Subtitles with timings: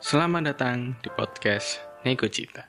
[0.00, 1.76] Selamat datang di podcast
[2.08, 2.64] Nego Cita.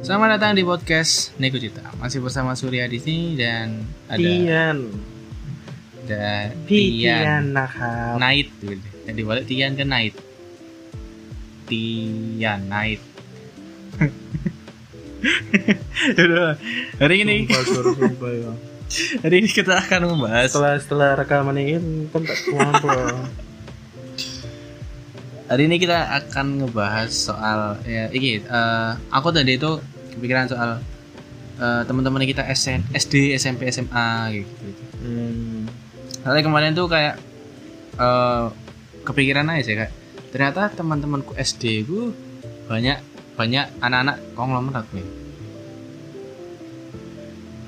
[0.00, 1.84] Selamat datang di podcast Nego Cita.
[2.00, 4.88] Masih bersama Surya di sini dan ada Tian.
[6.00, 8.16] Ada Tian Nakal.
[8.16, 8.56] Night.
[8.56, 9.20] Jadi gitu.
[9.28, 10.16] balik Tian ke Night.
[11.68, 13.04] Tian Night.
[17.04, 17.52] Hari ini.
[17.52, 18.67] Sumpah, suruh, sumpah, ya.
[19.22, 21.76] hari ini kita akan membahas setelah setelah rekaman ini
[22.08, 22.38] kan tak
[25.48, 29.80] Hari ini kita akan ngebahas soal ya ini eh, aku tadi itu
[30.12, 30.80] kepikiran soal
[31.56, 34.52] eh, teman-teman kita SN, SD, SMP, SMA gitu.
[35.00, 35.64] hmm.
[36.20, 37.16] Soalnya kemarin tuh kayak
[37.96, 38.44] eh,
[39.08, 39.92] kepikiran aja sih kayak
[40.28, 42.12] ternyata teman-temanku SD ku
[42.68, 43.00] banyak
[43.40, 45.17] banyak anak-anak konglomerat nih.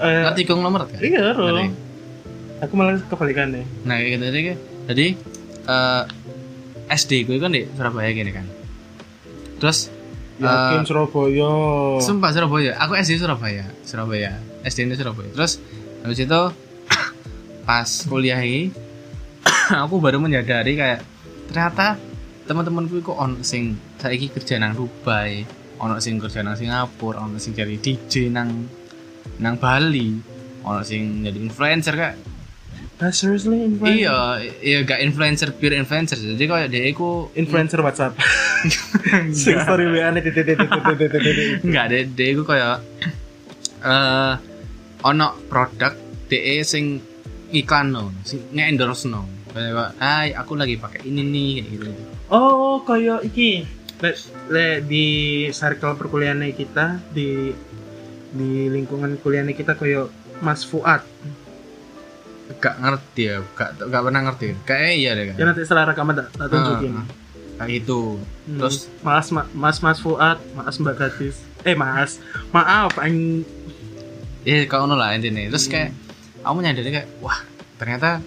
[0.01, 1.01] Eh, Ngerti konglomerat kan?
[1.05, 1.69] iya loh
[2.61, 4.41] aku malah kebalikannya Nah kayak gitu jadi
[4.89, 5.07] jadi
[5.69, 6.03] eh,
[6.91, 8.42] SD gue kan di Surabaya gini kan.
[9.62, 9.87] Terus
[10.42, 11.51] yakin eh, Surabaya
[12.03, 12.75] Sumpah Surabaya.
[12.83, 13.70] Aku SD Surabaya.
[13.87, 14.34] Surabaya.
[14.67, 15.31] SD ini Surabaya.
[15.31, 15.62] Terus
[16.03, 16.42] habis itu
[17.69, 18.75] pas kuliah ini
[19.87, 21.07] aku baru menyadari kayak
[21.47, 21.95] ternyata
[22.51, 25.47] teman-temanku kok on sing saiki kerja nang Dubai,
[25.79, 28.67] ono sing kerja nang Singapura, ono sing jadi DJ nang
[29.39, 30.21] nang Bali,
[30.63, 32.15] ono sing jadi influencer kak.
[33.01, 34.17] ah, seriously influencer Iya,
[34.61, 36.21] iya gak influencer pure influencer.
[36.21, 38.13] Jadi kayak dia iku influencer WhatsApp
[39.41, 42.77] sing story WA nih titik titik titik titik titik Enggak, deh, deh iku kaya
[43.81, 44.35] eh
[45.01, 45.97] ono produk
[46.29, 47.01] DE sing
[47.51, 49.25] iklan no, sing nge-endorse no.
[49.51, 51.91] Kayak kok, "Hai, aku lagi pakai ini nih," kayak gitu.
[52.31, 53.67] oh kayak iki
[53.98, 54.11] le,
[54.53, 55.07] le di
[55.51, 57.51] circle perkuliahan kita di
[58.31, 61.03] di lingkungan kuliahnya kita kayak Mas Fuad
[62.53, 64.46] Gak ngerti ya, gak, gak pernah ngerti.
[64.67, 65.35] Kayak iya deh kan.
[65.39, 67.07] ya nanti setelah rekaman tak, tak tunjukin Ah,
[67.63, 68.18] kayak itu.
[68.18, 68.58] Hmm.
[68.58, 71.36] Terus Mas Ma- Mas Mas Fuad, Mas Mbak Gadis.
[71.63, 72.18] Eh Mas,
[72.51, 73.46] maaf ang
[74.42, 75.47] ya kau ono lah intinya.
[75.47, 75.73] Terus Hmm.
[75.73, 75.91] kayak
[76.42, 77.39] aku menyadari kayak wah,
[77.79, 78.18] ternyata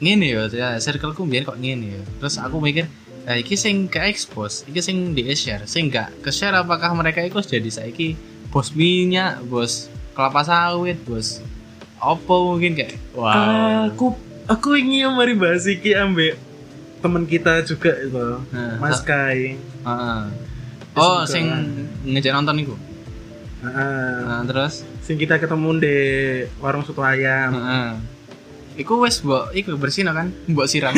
[0.00, 2.02] ngene ya, ya circleku biar kok ngene ya.
[2.18, 2.90] Terus aku mikir
[3.22, 7.22] Nah, iki sing ke expose, iki sing di share, sing gak ke share apakah mereka
[7.22, 8.18] itu jadi saiki
[8.52, 11.40] bos minyak, bos kelapa sawit, bos
[12.02, 13.88] opo mungkin kayak wow.
[13.88, 14.12] aku
[14.44, 16.36] aku ingin mari bahas iki ambek
[17.00, 18.26] teman kita juga itu.
[18.54, 19.58] Nah, Mas sa- Kai.
[19.58, 20.22] Heeh.
[20.94, 21.48] Oh, sing
[22.06, 22.74] ngejak nonton iku.
[23.64, 24.14] Heeh.
[24.28, 25.96] Nah, terus sing kita ketemu di
[26.62, 27.56] warung soto ayam.
[27.56, 27.88] heeh.
[28.84, 30.30] Iku wes mbok iku bersih kan?
[30.46, 30.94] Mbok siram.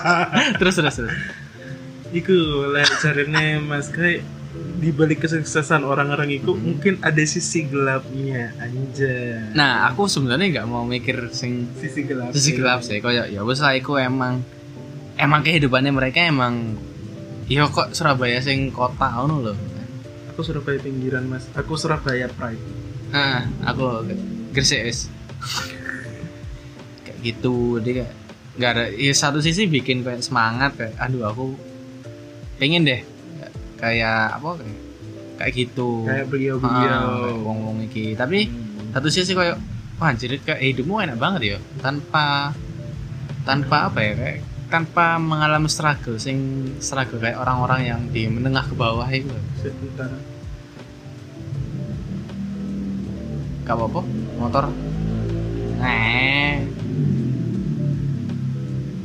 [0.60, 1.14] terus terus terus.
[2.10, 4.22] Iku lek jarene Mas Kai
[4.80, 9.44] di balik kesuksesan orang-orang itu mungkin ada sisi gelapnya aja.
[9.52, 12.32] Nah, aku sebenarnya nggak mau mikir sing sisi gelap.
[12.32, 14.40] sisi gelap sih kayak ya wes lah iku emang
[15.20, 16.80] emang kehidupannya mereka emang
[17.44, 19.54] ya kok Surabaya sing kota ngono lho
[20.32, 21.44] Aku Surabaya pinggiran Mas.
[21.52, 22.62] Aku Surabaya Pride.
[23.12, 24.08] ah aku
[24.54, 25.10] Gresik wis
[27.04, 28.12] kayak gitu dia kayak
[28.54, 31.46] nggak ada ya satu sisi bikin kayak semangat kayak aduh aku
[32.62, 33.02] pengen deh
[33.80, 34.78] kayak apa kayak
[35.36, 36.04] kayak gitu.
[36.04, 37.04] Kayak Ah, beliau-beliau.
[37.24, 38.12] kayak wong-wong iki.
[38.12, 38.92] Tapi Hmm.
[38.92, 39.56] satu sisi kayak
[39.96, 41.58] wah anjir kayak hidupmu enak banget ya.
[41.78, 42.52] Tanpa
[43.42, 46.38] tanpa apa ya kayak tanpa mengalami struggle sing
[46.78, 49.32] struggle kayak orang-orang yang di menengah ke bawah itu.
[53.62, 54.00] Gak apa-apa
[54.36, 54.64] motor.
[55.80, 56.54] Eh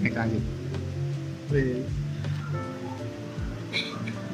[0.02, 0.44] eh lanjut.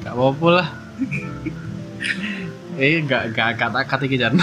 [0.02, 0.68] Gak apa-apa lah
[2.82, 4.34] eh gak gak kata kata iki Jan.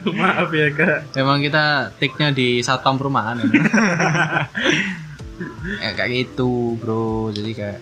[0.00, 1.12] Maaf ya kak.
[1.12, 3.44] emang kita take-nya di satpam perumahan ya.
[5.84, 7.80] ya kayak gitu bro jadi kayak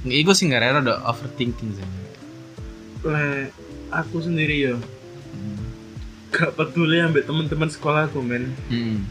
[0.00, 1.86] Iku sih nggak rela udah overthinking sih.
[3.02, 3.50] Le,
[3.88, 4.76] aku sendiri yo
[5.28, 5.58] Hmm.
[6.30, 8.50] gak peduli ambek teman-teman sekolahku men.
[8.66, 9.04] Hmm.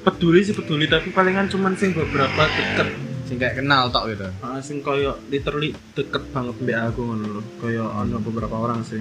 [0.00, 2.88] Peduli sih peduli tapi palingan cuman sing beberapa deket.
[3.30, 4.26] Sing kayak kenal tok gitu.
[4.42, 7.42] Ah, sing koyo literally deket banget mbek aku ngono lho.
[7.62, 8.98] Koyo ono beberapa orang sih.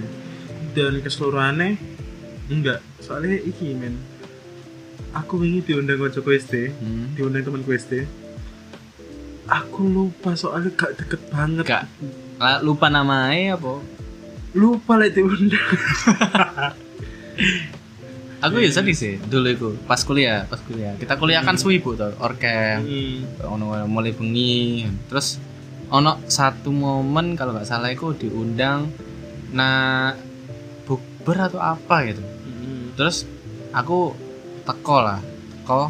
[0.77, 1.81] Dan keseluruhannya
[2.45, 2.85] enggak.
[3.01, 3.97] Soalnya iki men.
[5.09, 7.17] Aku wingi diundang kocok SD, Hmm.
[7.17, 8.05] diundang temanku SD.
[9.49, 11.65] Aku lupa soalnya gak deket banget.
[11.65, 11.89] Gak
[12.61, 13.81] lupa namanya apa?
[14.53, 15.57] Lupa lek diundang.
[18.39, 20.95] Aku ya sedih sih dulu itu pas kuliah, pas kuliah.
[20.95, 22.80] Kita kuliah kan suwibu tuh, orkem.
[22.83, 23.51] Hmm.
[23.51, 25.39] ono mulai bengi terus
[25.89, 28.88] ono satu momen kalau nggak salah itu diundang
[29.50, 30.13] nah
[30.86, 32.94] bukber atau apa gitu Hmm.
[32.94, 33.25] terus
[33.74, 34.13] aku
[34.62, 35.18] teko lah
[35.65, 35.89] teko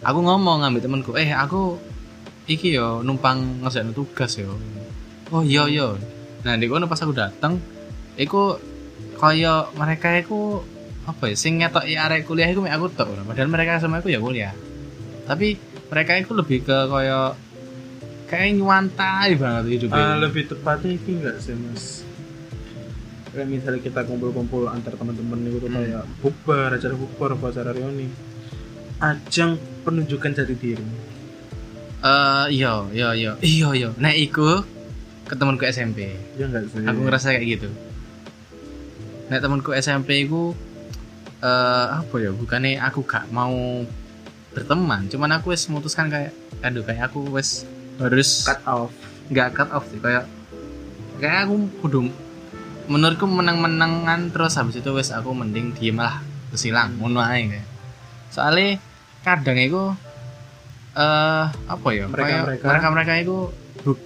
[0.00, 1.78] aku ngomong ngambil temanku eh aku
[2.46, 4.54] iki yo numpang ngerjain tugas yo
[5.34, 5.98] oh iya iya
[6.42, 7.58] nah di kono pas aku datang
[8.14, 8.54] iku
[9.18, 10.62] kaya mereka iku
[11.02, 14.22] apa ya sing ngetok arek kuliah iku mek aku tok padahal mereka sama aku ya
[14.22, 14.54] kuliah.
[15.26, 15.58] Tapi
[15.90, 17.34] mereka itu lebih ke kaya
[18.30, 19.98] kayak nyuantai banget hidupnya.
[19.98, 22.06] Ah, lebih tepatnya itu enggak sih mas?
[23.32, 25.74] Kayak misalnya kita kumpul-kumpul antar teman-teman itu Hmm.
[25.74, 28.08] kayak bukber acara bukber acara reuni.
[29.02, 30.84] Ajang penunjukan jati diri.
[32.02, 33.32] Eh iya iya iya.
[33.42, 33.90] Iya iya.
[33.98, 34.62] Nah iku
[35.26, 36.86] ke temanku SMP ya enggak sih?
[36.86, 37.68] Aku ngerasa kayak gitu.
[39.28, 40.52] Nah temanku SMP iku
[41.42, 43.82] eh apa ya bukannya aku gak mau
[44.54, 46.30] berteman cuman aku wes memutuskan kayak
[46.62, 47.66] aduh kayak aku wes
[47.98, 48.92] harus cut off
[49.26, 50.28] nggak cut off sih kayak
[51.18, 52.00] kayak aku kudu
[52.86, 56.20] menurutku menang-menangan terus habis itu wes aku mending diem lah
[56.52, 57.66] terus hilang ngono ae kayak
[58.30, 58.78] soalnya
[59.26, 59.82] kadang itu
[60.92, 62.64] eh apa ya Mereka-mereka.
[62.68, 63.36] mereka mereka itu
[63.80, 63.98] buk,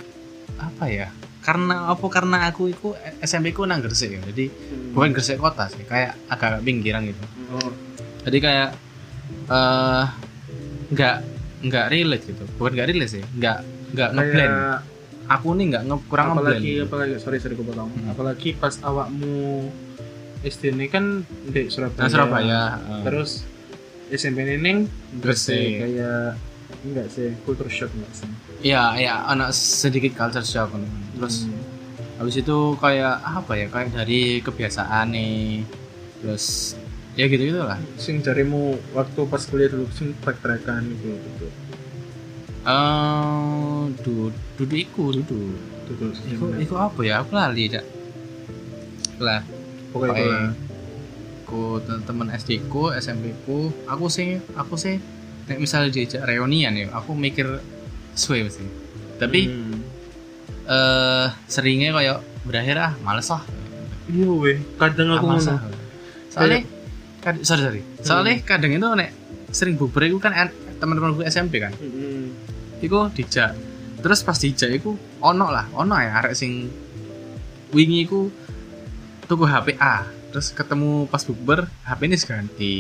[0.62, 1.08] apa ya
[1.46, 2.06] karena apa?
[2.10, 2.90] Karena aku itu
[3.22, 4.20] SMP ku nang Gresik ya.
[4.34, 4.50] Jadi
[4.90, 7.22] bukan Gresik kota sih kayak agak pinggiran gitu.
[7.54, 7.70] Oh,
[8.26, 8.68] jadi kayak
[9.46, 10.04] eh
[10.90, 11.16] nggak
[11.70, 12.42] nggak relate gitu.
[12.58, 13.58] Bukan nggak relate sih nggak
[13.94, 14.56] nggak ngeblend.
[15.26, 17.90] Aku nih nggak nge, kurang apalagi ngeblend apalagi sorry sorry gue potong.
[17.94, 18.10] Hmm.
[18.10, 19.70] apalagi pas awakmu
[20.42, 22.02] SD ini kan di Surabaya.
[22.02, 23.02] Nah Surabaya eh.
[23.06, 23.46] terus
[24.10, 24.78] SMP ini neng
[25.22, 25.82] Gresik.
[25.82, 26.38] kayak
[26.86, 28.30] enggak sih culture shock enggak sih?
[28.66, 30.74] Iya, iya, anak sedikit culture shock.
[30.74, 30.82] kan.
[31.16, 31.58] Terus Hmm.
[32.16, 33.66] habis itu kayak apa ya?
[33.66, 35.64] Kayak dari kebiasaan nih.
[36.20, 36.76] Terus
[37.12, 37.80] ya gitu gitu lah.
[37.96, 41.48] sing jarimu waktu pas kuliah dulu sing backtrackan gitu gitu
[42.66, 44.28] Eh, du,
[44.58, 45.54] duduk iku, duduk.
[45.86, 47.22] duduk Iku, iku apa ya?
[47.22, 47.86] Aku lali, Cak.
[49.16, 49.38] Lah,
[49.94, 50.30] pokoknya itu
[51.40, 51.60] aku
[52.02, 54.98] teman SD ku, SMP ku, aku sih, aku sih
[55.46, 57.62] nek misalnya diajak reunian ya, aku mikir
[58.12, 58.66] suwe mesti.
[59.16, 59.78] Tapi Hmm.
[60.66, 63.42] Eh seringnya kayak berakhir ah, males ah.
[64.06, 65.60] iya weh kadang aku Ah, ngono ah.
[66.28, 66.58] Soalnya
[67.20, 67.80] kad- sorry sorry.
[68.00, 69.10] Soalnya kadang itu nek
[69.48, 71.72] sering bukber itu kan an- teman-temanku SMP kan.
[71.72, 72.34] Hmm.
[72.78, 73.56] Iku dijak.
[73.96, 76.68] Terus pas dijak iku ono lah, ono ya arek sing
[77.70, 78.28] wingi iku
[79.24, 80.04] tuku HP A.
[80.28, 82.74] Terus ketemu pas bukber HP ini ganti.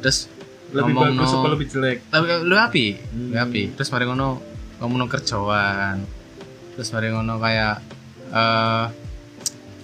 [0.00, 0.26] Terus
[0.72, 3.30] lebih Ngomong bagus no- apa lebih jelek lu lu api, Hmm.
[3.36, 3.62] api.
[3.76, 4.40] Terus mari ngono
[4.80, 6.23] ngomong kerjaan.
[6.74, 7.74] Terus mari ngono kayak
[8.30, 8.84] eh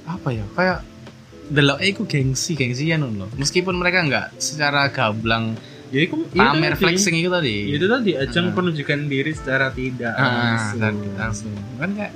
[0.04, 0.44] apa ya?
[0.52, 0.78] Kayak
[1.48, 3.30] delok iku gengsi gengsian loh.
[3.34, 5.54] Meskipun mereka nggak secara gamblang
[5.90, 6.80] ya itu pamer tadi.
[6.80, 7.56] flexing itu tadi.
[7.66, 8.54] Ya, itu tadi ajang Ah.
[8.54, 10.22] penunjukan diri secara tidak Ah,
[10.54, 10.78] langsung.
[10.78, 12.12] dan langsung kan kayak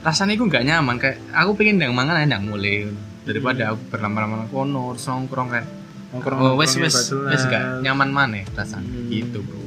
[0.00, 2.88] rasanya itu nggak nyaman kayak aku pengen yang mangan yang mulai
[3.20, 5.68] daripada aku berlama-lama kono nongkrong kayak
[6.10, 9.06] Nongkrong- oh wes wes wes gak nyaman mana rasanya Hmm.
[9.06, 9.60] gitu bro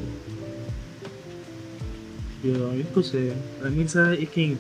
[2.43, 3.31] ya itu sih.
[3.71, 4.59] Misalnya iki.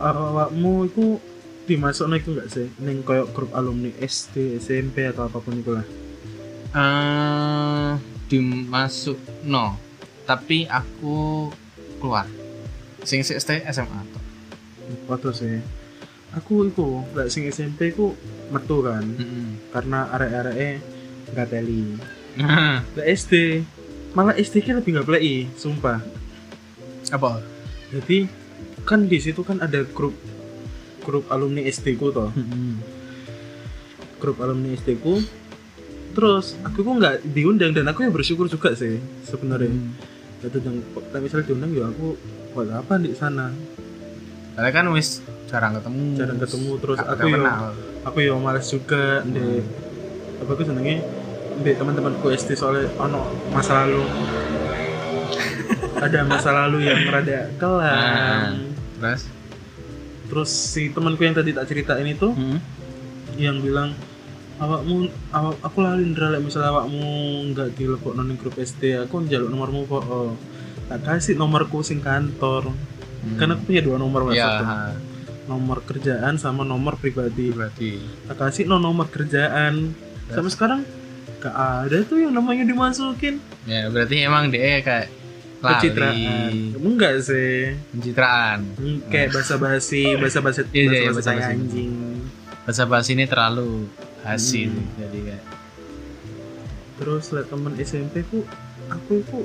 [0.00, 1.20] Awakmu itu
[1.68, 2.66] dimasuk itu enggak sih?
[2.80, 5.86] Neng koyo grup alumni SD SMP atau apa pun itu lah.
[6.72, 7.90] Eh
[8.32, 9.76] dimasuk no
[10.24, 11.50] tapi aku
[12.00, 12.24] keluar.
[13.04, 14.24] Sing stay SMA toh.
[15.06, 15.56] waktu sih.
[16.34, 18.16] Aku itu nggak sing SMP ku
[18.48, 19.04] metu kan.
[19.04, 19.70] Mm-mm.
[19.76, 20.80] karena arek-arek
[21.36, 21.84] nggak teli.
[22.40, 23.34] Nggak SD
[24.10, 26.02] malah SD kan lebih nggak play sumpah
[27.12, 27.42] apa?
[27.90, 28.26] Jadi
[28.86, 30.14] kan di situ kan ada grup
[31.02, 32.30] grup alumni SD ku toh.
[34.22, 35.18] Grup alumni SD ku.
[36.10, 39.70] Terus aku kok nggak diundang dan aku yang bersyukur juga sih sebenarnya.
[40.42, 42.18] Itu yang tapi misalnya diundang ya aku
[42.54, 43.54] buat apa di sana?
[44.54, 46.06] Soalnya kan wis jarang ketemu.
[46.18, 47.72] Jarang ketemu terus aku yo kenal.
[48.06, 49.62] aku yo males juga di
[50.40, 51.04] apa aku senengnya
[51.60, 54.00] di teman-temanku SD soalnya ono masa lalu
[56.00, 57.56] ada masa lalu yang rada Nah.
[57.60, 58.52] kelam
[58.96, 59.22] terus
[60.30, 62.58] terus si temanku yang tadi tak ceritain itu Mm.
[63.36, 63.92] yang bilang
[64.60, 67.04] awakmu awak aku lali ndra lek misal awakmu
[67.52, 70.36] nggak dilepok nang grup SD aku njaluk nomormu kok oh.
[70.88, 72.68] tak kasih nomorku sing kantor
[73.36, 74.96] karena aku punya dua nomor ya WhatsApp tuh.
[75.48, 79.92] nomor kerjaan sama nomor pribadi berarti tak kasih no nomor kerjaan
[80.28, 80.80] sampai sekarang
[81.40, 85.08] gak ada tuh yang namanya dimasukin ya berarti emang dia kayak
[85.60, 86.16] pencitraan.
[86.16, 87.76] Lali enggak sih.
[87.90, 88.58] Pencitraan.
[88.74, 91.52] Hmm, kayak bahasa basi bahasa bahasa Iya, iya, bahasa saya basa-basi.
[91.54, 91.92] anjing.
[92.60, 93.70] Bahasa basi ini terlalu
[94.20, 94.88] hasil Hmm.
[94.96, 95.44] jadi kayak
[96.96, 98.44] terus liat temen SMP ku
[98.86, 99.38] aku itu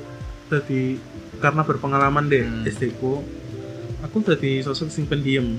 [0.46, 1.00] tadi
[1.38, 2.64] karena berpengalaman deh Hmm.
[2.66, 3.24] SD ku
[4.02, 5.56] aku tadi sosok sing pendiam.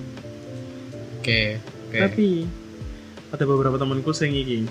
[1.19, 1.99] Oke oke.
[1.99, 2.27] Tapi
[3.29, 4.69] ada beberapa temanku sing iki.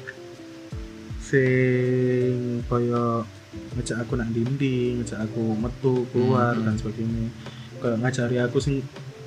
[1.20, 3.26] Sing koyo
[3.74, 6.64] ngajak aku nak dinding ngajak aku metu keluar Hmm.
[6.64, 7.28] dan sebagainya
[7.78, 8.76] kayak ngajari aku sing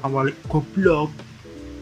[0.00, 1.10] awalnya goblok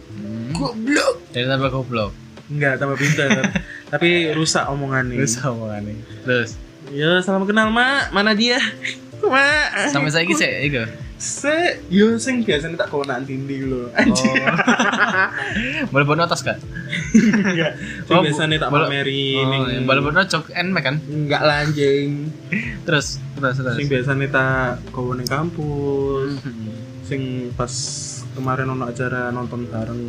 [0.08, 0.48] Hmm.
[0.50, 2.10] goblok Jadi tambah goblok.
[2.46, 3.28] enggak tambah pintar
[3.92, 5.94] tapi rusak omongannya Terus omongannya.
[6.22, 6.50] Terus
[6.88, 8.56] ya salam kenal mak mana dia
[9.20, 10.82] mak sampai saiki sih iku.
[11.16, 11.54] Se
[11.88, 14.36] yo sing biasanya tak kau nak dinding lo anjing
[15.92, 16.60] Boleh bono atas gak?
[17.16, 17.72] enggak
[18.04, 21.00] sing Oh, biasanya tak pameri Oh, ning boleh bono cok en kan?
[21.02, 22.28] enggak lanjing
[22.84, 23.74] Terus terus terus.
[23.74, 24.52] sing biasanya tak
[24.90, 26.68] kau ning kampus Hmm.
[27.02, 27.72] sing pas
[28.32, 30.02] kemarin ono acara nonton bareng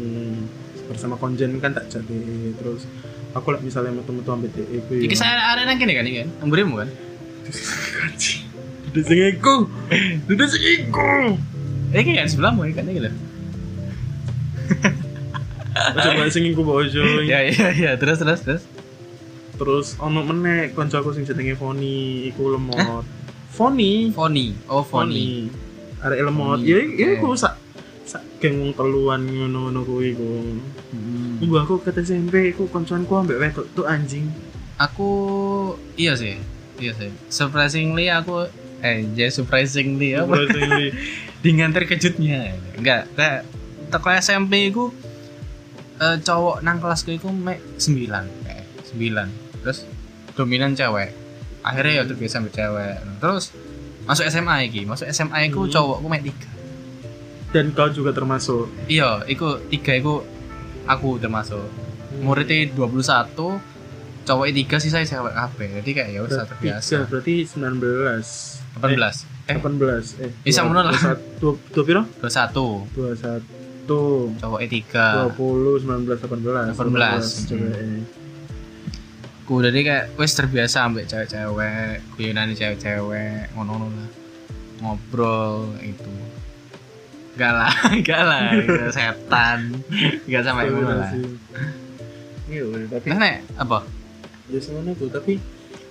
[0.86, 2.20] bersama konjen kan tak jadi
[2.54, 2.84] terus
[3.32, 6.30] aku lah misalnya metu-metu ambil DE Iki saya ada nang kene kan iki kan?
[6.76, 6.90] Kan?
[8.92, 9.56] Duduk sing iku
[10.28, 11.36] Duduk sing iku
[11.92, 13.12] Iki kan sebelahmu iki kan iki lho.
[15.96, 18.64] Coba sing iku bojo Ya iya iya terus terus terus.
[19.58, 23.08] Terus ono meneh koncoku sing jenenge Foni iku lemot
[23.52, 24.54] Foni Foni.
[24.68, 25.48] Oh Foni.
[26.04, 27.16] Arek lemot ya ya oke.
[27.18, 27.58] iku sak
[28.08, 30.32] sak geng wong teluan ngono-ngono kuwi iku
[30.88, 31.44] Hmm.
[31.44, 34.32] Iku aku ke SMP iku koncoanku ambek wedok tuh anjing
[34.80, 35.12] Aku
[36.00, 36.40] iya sih.
[36.80, 37.12] Iya sih.
[37.28, 38.48] Surprisingly aku
[38.80, 40.34] eh jadi surprisingly apa?
[40.46, 40.94] Surprisingly.
[41.46, 43.46] dengan terkejutnya enggak kayak
[43.88, 44.90] teko SMP ku
[45.98, 48.10] eh, cowok nang kelasku iku mek 9
[48.46, 49.86] kayak 9 terus
[50.34, 51.14] dominan cewek.
[51.62, 52.96] Akhirnya ya terbiasa sama cewek.
[53.18, 53.50] Terus
[54.06, 54.86] masuk SMA iki.
[54.86, 55.72] Masuk SMA iku Hmm.
[55.74, 56.34] cowokku mek 3
[57.48, 58.70] Dan kau juga termasuk?
[58.86, 60.22] Iya iku 3 iku
[60.86, 61.64] aku termasuk
[62.22, 63.60] muridnya 21
[64.24, 65.68] cowoknya 3 sisa cewek kabeh.
[65.80, 66.92] Jadi kayak ya udah terbiasa.
[66.92, 70.92] Tiga, berarti 19 18 Eh, eh 18 Eh Bisa ngono lah.
[70.92, 72.02] dua satu- Dua, dua piro?
[72.20, 77.24] 21 21 cowoknya 3 20, 19, 18 18.
[77.48, 78.02] Coba Hmm.
[79.44, 84.10] ku jadi kayak wes terbiasa ambek cewek-cewek guyonan cewek-cewek ngono-ngono lah.
[84.78, 86.12] Ngobrol itu.
[87.34, 88.44] Enggak lah enggak lah
[88.92, 89.60] setan.
[90.28, 91.12] Enggak sampai ngono lah.
[92.46, 93.88] Iya, tapi nah nek apa?
[94.48, 95.40] Ya semuanya tuh tapi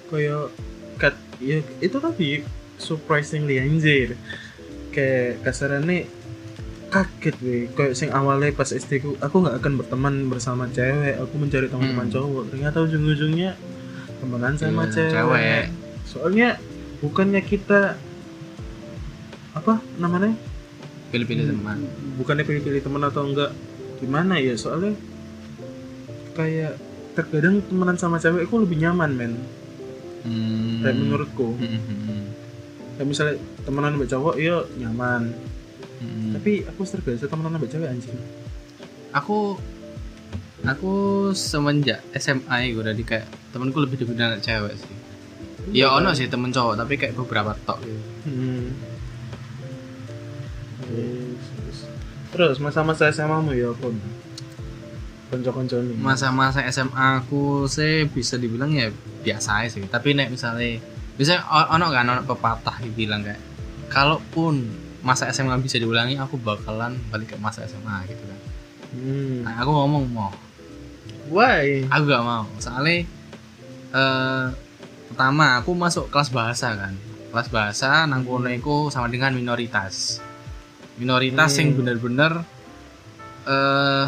[0.07, 0.49] koyo
[0.97, 2.41] kat ya itu tadi
[2.77, 4.15] surprisingly anjir
[4.91, 6.09] kayak kasarannya
[6.87, 11.35] kaget weh kayak sing awalnya pas SD ku aku nggak akan berteman bersama cewek aku
[11.35, 12.15] mencari teman-teman Hmm.
[12.15, 13.59] cowok ternyata ujung-ujungnya
[14.17, 15.13] temenan sama Iya, cewek.
[15.13, 15.65] cewek.
[16.07, 16.49] soalnya
[16.99, 17.99] bukannya kita
[19.53, 20.33] apa namanya
[21.09, 21.53] pilih-pilih Hmm.
[21.55, 21.79] teman
[22.17, 23.51] bukannya pilih-pilih teman atau enggak
[23.97, 24.93] gimana ya soalnya
[26.33, 26.77] kayak
[27.13, 29.33] terkadang temenan sama cewek aku lebih nyaman men
[30.23, 30.81] hmm.
[30.81, 32.25] kayak menurutku Hmm, hmm, hmm.
[32.97, 35.23] Kayak misalnya temenan sama cowok iya nyaman.
[35.97, 36.37] Hmm.
[36.37, 38.19] tapi aku terbiasa temenan sama cewek anjing.
[39.17, 39.57] Aku
[40.65, 40.93] aku
[41.33, 44.97] semenjak SMA gue udah kayak temanku lebih dominan cewek sih.
[45.73, 47.81] Ya ono sih temen cowok tapi kayak beberapa tok.
[47.85, 48.97] Gitu hmm.
[52.37, 53.97] Terus masa-masa SMA mu ya pun?
[55.33, 55.97] Konco-konco nih.
[55.99, 58.93] Masa-masa SMA aku sih bisa dibilang ya
[59.25, 59.83] biasa aja sih.
[59.89, 60.79] Tapi nek misalnya
[61.17, 63.41] bisa ono kan ono pepatah bilang kayak
[63.89, 64.69] kalaupun
[65.01, 68.41] masa SMA bisa diulangi aku bakalan balik ke masa SMA gitu kan.
[68.97, 69.45] Hmm.
[69.45, 70.33] nah, aku ngomong mau.
[71.31, 71.87] Why?
[71.91, 72.47] Aku gak mau.
[72.59, 73.07] Soalnya
[73.95, 74.47] eh
[75.07, 76.95] pertama aku masuk kelas bahasa kan.
[77.31, 80.19] Kelas bahasa nang kono iku sama dengan minoritas.
[80.99, 81.59] Minoritas Hmm.
[81.63, 82.33] yang bener-bener
[83.47, 84.07] eh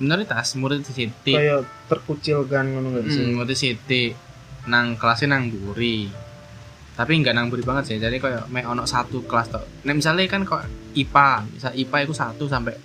[0.00, 3.22] minoritas murid sithik kayak terkucilkan ngono nggak sih?
[3.22, 4.12] Hmm, murid sithik
[4.66, 6.08] nang kelasnya nang buri
[7.00, 10.28] tapi nggak nang buri banget sih jadi kayak mek ono satu kelas tok nah misalnya
[10.28, 10.60] kan kok
[10.92, 12.76] IPA misal IPA itu satu sampai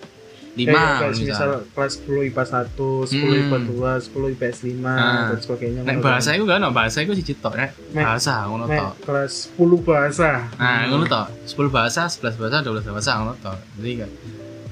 [0.56, 3.40] lima kayak misal misal kelas 10 IPA 1, 10 Hmm.
[3.44, 5.28] IPA 2, 10 IPS 5 Nah.
[5.28, 5.80] dan sebagainya.
[5.84, 9.84] nek ngono bahasa itu kan bahasa itu siji tok nek bahasa ngono tok kelas 10
[9.84, 10.48] bahasa.
[10.56, 11.28] Nah, ngono toh.
[11.44, 13.58] 10 bahasa, 11 bahasa, 12 bahasa ngono toh.
[13.76, 14.10] Jadi kan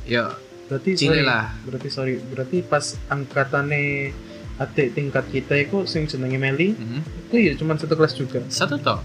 [0.08, 0.24] ya
[0.64, 1.52] Berarti sorry, lah.
[1.68, 4.16] Berarti sorry, berarti pas angkatane
[4.56, 8.40] adik tingkat kita itu sing jenenge Meli mhm, itu ya cuma satu kelas juga.
[8.48, 9.04] satu toh.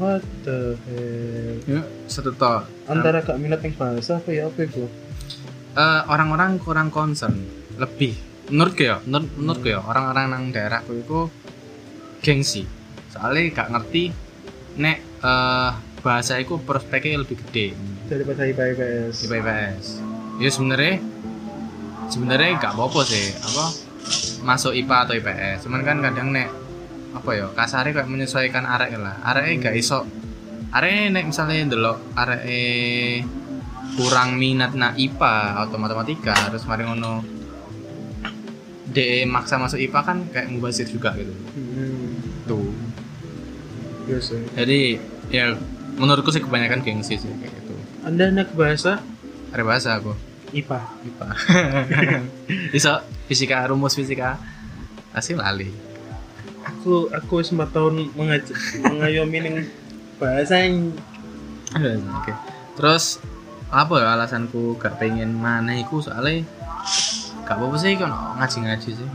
[0.00, 1.60] What the hell?
[1.68, 2.64] Ya, satu toh.
[2.88, 4.88] Antara gak minat yang bahasa apa ya apa itu?
[5.76, 7.36] Eh, orang-orang kurang concern
[7.76, 8.16] lebih.
[8.48, 9.04] Menurutku ya?
[9.04, 9.84] Menurut menurutku ya?
[9.84, 11.28] Orang-orang nang daerahku itu
[12.24, 12.64] gengsi.
[13.12, 14.08] Soalnya gak ngerti
[14.80, 17.76] nek eh bahasa itu prospeknya lebih gede.
[18.08, 19.14] Daripada IPA IPS.
[19.20, 19.86] di PPS
[20.40, 20.96] ya sebenarnya
[22.08, 23.36] sebenarnya gak apa-apa sih.
[23.36, 23.66] Apa?
[24.48, 26.48] Masuk IPA atau IPS cuman kan kadang nek
[27.10, 27.46] apa ya?
[27.50, 29.18] Kasarnya kayak menyesuaikan arek lah.
[29.26, 30.06] Arek gak iso.
[30.70, 32.42] Arek nek misalnya delok arek
[33.98, 37.26] kurang minat na IPA atau matematika terus mari ngono
[38.90, 41.34] DE maksa masuk IPA kan kayak mubazir juga gitu.
[41.54, 42.46] Hmm.
[42.46, 42.70] tuh.
[44.10, 44.42] Iya sih.
[44.58, 44.98] jadi
[45.30, 45.54] ya
[45.94, 47.74] menurutku sih kebanyakan gengsi sih kayak gitu.
[48.02, 48.98] Anda anak bahasa?
[49.50, 50.14] Ada bahasa aku.
[50.50, 50.80] IPA.
[51.06, 51.28] IPA
[52.74, 54.38] bisa fisika rumus fisika.
[55.10, 55.89] Pasti lali
[56.70, 58.54] Aku aku 4 tahun mengajar
[58.86, 59.56] mengayomi ning
[60.20, 60.94] bahasa yang
[61.74, 62.32] oke.
[62.78, 63.18] Terus
[63.70, 66.02] apa ya alasanku gak pengen mana iku?
[66.02, 66.46] Soalnya
[67.46, 69.08] gak apa-apa sih kan ngaji-ngaji sih.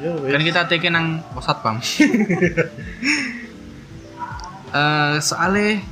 [0.00, 1.76] Ya kan kita take nang posat pam
[4.70, 5.82] Eh soalnya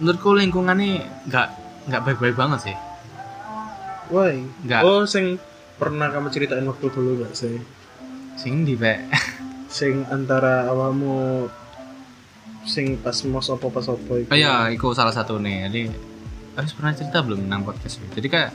[0.00, 1.48] menurutku lingkungannya nggak
[1.92, 2.76] nggak baik-baik banget sih?
[4.64, 4.80] Nggak.
[4.82, 5.36] Oh, sing
[5.76, 7.60] pernah kamu ceritain waktu dulu gak sih?
[8.34, 8.98] sing di pe
[9.74, 11.50] Sing antara awakmu
[12.64, 14.30] sing pas mos apa pas apa iku.
[14.32, 15.82] oh iya itu salah satu nih jadi
[16.56, 18.08] harus pernah cerita belum nang podcast ini?
[18.16, 18.50] jadi kayak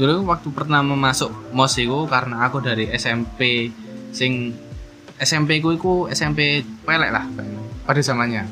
[0.00, 3.68] dulu waktu pertama masuk mos itu karena aku dari SMP
[4.16, 4.56] sing
[5.20, 7.28] SMP ku iku SMP pelek lah
[7.84, 8.48] pada zamannya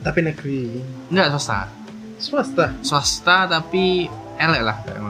[0.00, 0.80] Tapi negeri.
[1.12, 1.68] enggak swasta
[2.16, 2.66] Swasta.
[2.80, 4.08] swasta tapi
[4.40, 5.00] elek lah kayak.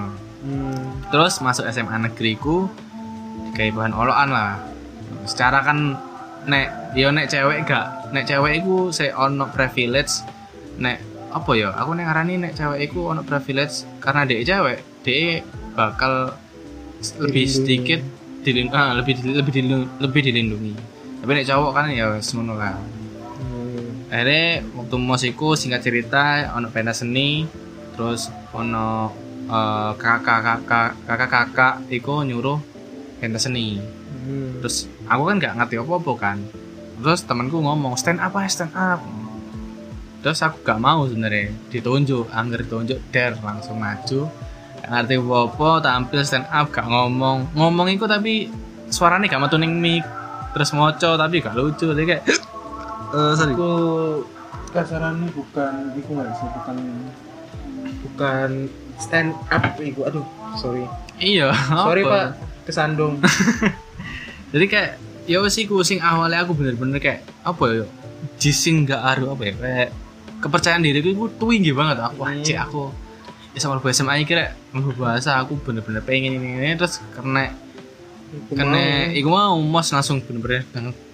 [0.43, 0.83] Hmm.
[1.15, 2.67] terus masuk SMA negeriku
[3.55, 4.59] kayak bahan olokan lah
[5.23, 5.95] secara kan
[6.49, 10.25] nek yo nek cewek gak nek cewek iku saya ono privilege
[10.81, 15.45] nek apa ya aku nek ngarani nek cewek iku ono privilege karena dia cewek dia
[15.77, 16.35] bakal
[17.21, 18.01] lebih sedikit
[18.41, 20.73] dilindungi ah, lebih lebih dilindungi, lebih dilindungi.
[21.21, 22.77] Tapi nek cowok kan ya ngono lah.
[23.41, 24.09] Hmm.
[24.13, 27.45] akhirnya waktu mosiku singkat cerita ono pentas seni
[27.95, 29.13] terus ono
[29.49, 32.59] eh, kakak kakak kakak kakak iku nyuruh
[33.21, 33.81] pentas seni.
[34.21, 34.61] Hmm.
[34.61, 36.39] terus aku kan nggak ngerti apa apa kan
[37.03, 39.03] terus temanku ngomong stand up stand up
[40.21, 44.29] terus aku gak mau sebenarnya ditunjuk angger ditunjuk der langsung maju
[44.85, 48.53] gak ngerti apa apa tampil stand up gak ngomong ngomong iku tapi
[48.93, 50.05] suaranya gak metu ning mic
[50.53, 52.23] terus moco tapi gak lucu jadi kayak
[53.17, 53.73] eh sorry Aku
[54.71, 56.77] kasarannya bukan iku gak sih, bukan
[58.07, 58.51] bukan
[59.03, 60.07] stand up iku.
[60.07, 60.23] Aduh,
[60.55, 60.87] sorry.
[61.19, 62.11] iya Sorry, apa?
[62.15, 62.27] Pak.
[62.71, 63.19] Kesandung.
[64.51, 64.91] jadi kayak
[65.25, 67.85] ya wes iku sing awalnya aku bener-bener kayak apa ya
[68.37, 69.89] jising gak aru apa ya kayak
[70.41, 72.01] kepercayaan diriku itu tinggi banget.
[72.01, 72.31] Aku Hmm.
[72.33, 72.89] anjir aku
[73.51, 76.75] ya sama SMA ini kira mau bahasa aku bener-bener pengen ini, ini.
[76.75, 77.53] Terus karena
[78.31, 79.19] Iku karena mau.
[79.19, 80.63] iku mau mos langsung bener-bener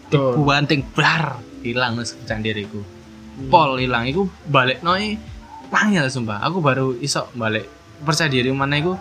[0.07, 2.81] dibanting blar hilang terus kepercayaan diriku.
[3.37, 3.51] Hmm.
[3.53, 5.19] pol hilang iku balik noi
[5.69, 6.41] panggil sumpah.
[6.41, 7.67] Aku baru iso balik
[8.01, 8.95] percaya diri mana iku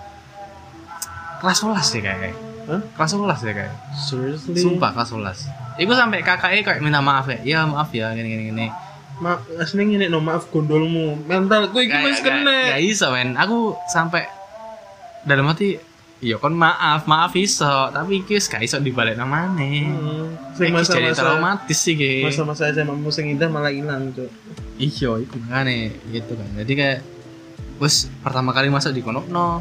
[1.40, 2.82] kelas 11 deh kayak Hah?
[2.92, 4.58] kelas 11 deh kayak Seriously?
[4.58, 8.44] Sumpah kelas 11 Iku sampai kakaknya kayak minta maaf ya Ya maaf ya gini gini
[8.50, 8.68] gini
[9.16, 11.24] Ma asli ini no maaf gondolmu.
[11.24, 12.76] Mentalku iki wis Gak kena.
[12.78, 14.28] iso men Aku sampai
[15.22, 15.80] Dalam hati
[16.18, 20.36] Iya kon maaf Maaf iso Tapi iki wis gak iso dibalik namanya Hmm.
[20.52, 24.32] Sing jadi traumatis sih ki masa-masa SMA mu sing indah malah hilang, Cuk.
[24.76, 27.00] Iya iku makanya Gitu kan Jadi kayak
[27.76, 29.60] Wes pertama kali masuk di konok no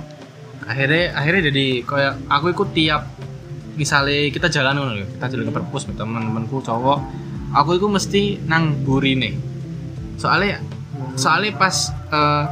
[0.65, 3.03] Akhirnya Akhirnya jadi Kayak aku ikut tiap
[3.75, 6.99] Misalnya kita jalan ngono lho, kita jalan ke perpus sama teman-temanku cowok
[7.51, 9.39] aku itu mesti nang burine
[10.15, 10.59] soalnya
[11.15, 11.75] soalnya pas
[12.09, 12.45] eh,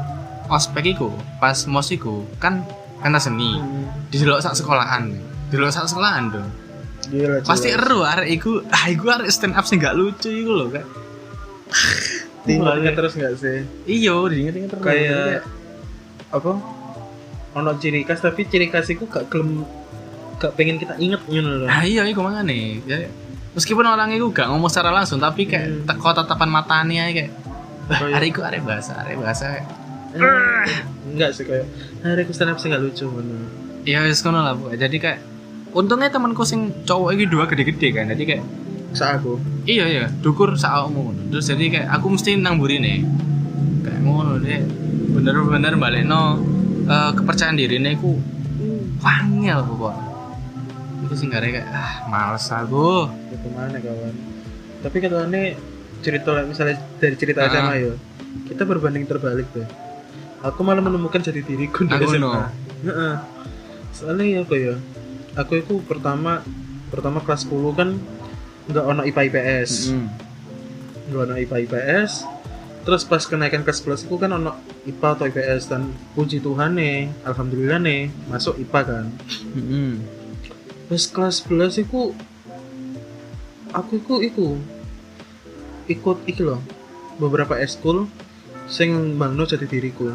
[0.49, 2.63] ospek iku pas mos iku kan
[2.99, 3.87] pentas seni Hmm.
[4.07, 5.19] di delok sak sekolahan di
[5.51, 6.47] delok sak sekolahan dong
[7.05, 7.83] Gila, pasti jelas.
[7.83, 10.87] eru arek iku ah iku arek stand up sing gak lucu iku lho kan
[12.43, 13.59] Diingat-ingat terus nggak sih?
[13.89, 15.47] iyo diinget-inget terus Kayak
[16.31, 16.53] apa?
[17.55, 19.65] Ono ciri khas tapi ciri khas iku gak gelem
[20.37, 21.67] gak pengen kita inget ngono lho.
[21.67, 23.07] ah iya iku mangane ya
[23.53, 25.85] meskipun orang iku gak ngomong secara langsung tapi kayak Hmm.
[25.85, 27.31] teko tatapan matanya kayak
[27.85, 29.47] "Wah, Kayak- arek iku arek bahasa arek bahasa
[30.13, 30.65] Eh,
[31.07, 31.65] Enggak sih kayak
[32.01, 33.49] hari aku stand up sih gak lucu ngono.
[33.85, 34.73] ya wis ngono lah Bu.
[34.73, 35.21] jadi kayak
[35.71, 38.45] untungnya temanku sing cowok iki dua gede-gede kan jadi kayak
[38.93, 39.41] Sa aku.
[39.65, 43.09] iya iya dukur saokmu terus jadi kayak aku mesti nang burine
[43.81, 44.61] kayak ngono deh
[45.13, 46.37] bener-bener balik no
[46.87, 48.19] kepercayaan diri ku
[49.03, 49.95] wangel pokok
[51.03, 54.15] itu sih gak kayak ah males aku Itu mana kawan?
[54.83, 55.43] Tapi katanya
[55.99, 57.51] cerita misalnya dari cerita Ah.
[57.51, 57.95] SMA ya,
[58.51, 59.67] kita berbanding terbalik tuh.
[60.43, 62.19] Aku malah menemukan jati diriku di Aku SMA.
[62.23, 62.31] no.
[62.87, 63.15] Heeh.
[63.95, 64.75] Soalnya apa ya?
[65.39, 66.43] Aku itu pertama
[66.91, 67.89] pertama kelas 10 kan
[68.71, 69.71] nggak ono IPA IPS.
[69.91, 70.07] Mm.
[71.11, 72.13] Nggak ono IPA IPS.
[72.83, 77.15] Terus pas kenaikan kelas 11 itu kan ono IPA atau IPS dan puji Tuhan nih,
[77.23, 79.05] alhamdulillah nih masuk IPA kan.
[79.55, 80.03] Mm-mm.
[80.91, 82.11] Pas kelas 11 itu
[83.71, 84.49] aku iku iku
[85.87, 86.59] ikut iki loh
[87.23, 88.11] beberapa eskul
[88.67, 90.11] sing bangno jati diriku.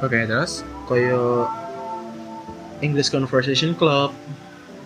[0.00, 0.64] Oke terus?
[0.88, 1.52] Kaya
[2.80, 4.16] English Conversation Club.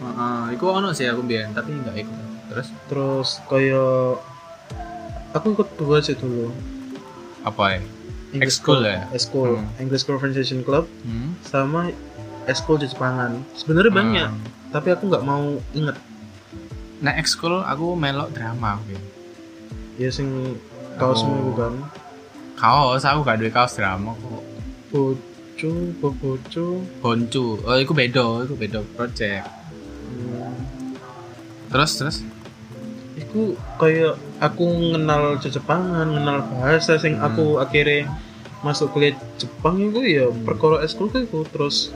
[0.02, 2.18] Heeh, iku ono sih aku biyen tapi enggak ikut.
[2.50, 2.68] Terus?
[2.90, 4.18] Terus kaya
[5.30, 6.50] aku ikut dua sih dulu
[7.48, 7.80] Apa ya?
[8.28, 9.00] English Ekskul Club- ya?
[9.10, 9.68] Ekskul, Hmm.
[9.78, 11.32] English Conversation Club Hmm?
[11.42, 11.88] sama
[12.44, 14.44] ekskul Jepangan sebenarnya banyak Hmm.
[14.68, 15.96] tapi aku nggak mau inget
[16.98, 18.90] Nah, ekskul aku melok drama aku.
[18.90, 19.00] ya.
[19.98, 20.58] ya sing
[20.94, 21.40] kaosmu Oh.
[21.40, 21.74] itu kan
[22.54, 24.42] Kaos aku gak duwe kaos drama kok.
[24.88, 27.44] bocu bobocu Boncu.
[27.60, 29.46] Oh, itu beda, itu beda project.
[30.06, 30.52] hmm.
[31.68, 32.16] Terus terus
[33.28, 37.28] Iku kayak aku kenal Jepangan, kenal bahasa sing Hmm.
[37.28, 38.08] aku akhirnya
[38.64, 41.44] masuk kuliah Jepang itu ya perkara ekskul itu.
[41.52, 41.92] Terus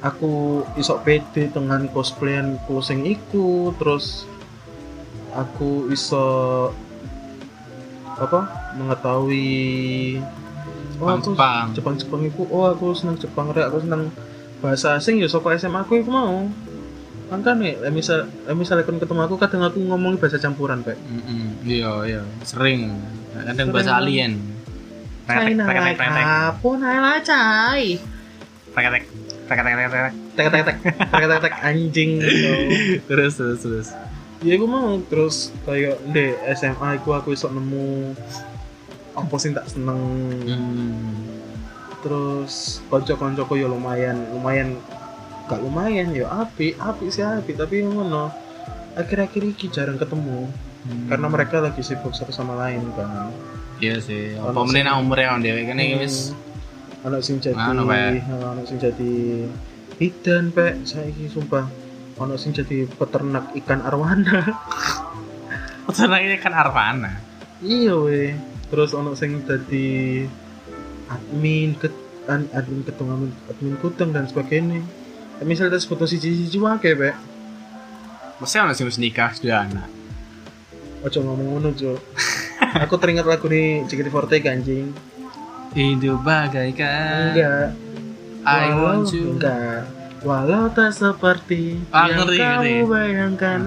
[0.00, 3.76] aku isok pede dengan cosplayanku sing iku.
[3.76, 4.24] Terus
[5.36, 6.24] aku iso
[8.14, 10.22] apa mengetahui
[11.02, 11.66] oh aku Jepang.
[11.76, 12.42] Jepang iku.
[12.48, 14.08] Oh aku seneng Jepang rek aku seneng
[14.64, 15.20] bahasa asing.
[15.20, 16.48] Ya saka SMA aku iku mau
[17.34, 21.60] makanya nih misal eh, misal kon ketemu aku kadang aku ngomong bahasa campuran pak Mm-mm.
[21.62, 22.22] Iya, iya.
[22.42, 22.94] Sering.
[23.34, 24.38] Kadang bahasa alien.
[25.24, 25.40] Apa
[27.22, 27.98] cai
[31.64, 32.10] anjing
[33.04, 33.88] Terus terus terus.
[34.44, 38.12] ya aku mau terus kayak di SMA aku aku iso nemu
[39.14, 39.96] apa sih tak seneng
[40.44, 41.16] Hmm.
[42.04, 44.76] terus konco-koncoku ya lumayan lumayan
[45.44, 47.52] gak lumayan ya api api sih api.
[47.52, 48.28] Tapi ngono
[48.94, 50.48] akhir-akhir ini jarang ketemu.
[50.84, 51.08] Hmm.
[51.08, 53.32] karena mereka lagi sibuk satu sama lain kan
[53.80, 54.36] Iya sih.
[54.36, 56.36] Apa meneh sing- nang umure kan dhewe kene iki wis
[57.00, 59.12] anak sing jadi anak sing jadi
[59.96, 61.64] bidan pek saiki sumpah
[62.20, 64.44] anak sing jadi peternak ikan arwana.
[65.88, 67.12] Peternak ini kan Arvana.
[67.64, 68.36] iya weh
[68.68, 69.88] terus anak sing jadi
[71.08, 71.92] admin ket
[72.28, 74.84] admin ketung admin, admin kuteng dan sebagainya
[75.40, 77.14] misalnya kita sebut siji siji wae pek
[78.34, 79.88] Mesti ono sing wis nikah sudah anak.
[81.00, 81.94] ojo ngomong ngono jo
[82.74, 84.88] aku teringat lagu nih JKT48 anjing.
[85.70, 87.74] Hidup bagaikan enggak.
[88.42, 89.34] I Walau- want you.
[89.34, 89.84] enggak.
[90.20, 93.60] Walau tak seperti Ah, yang kamu bayangkan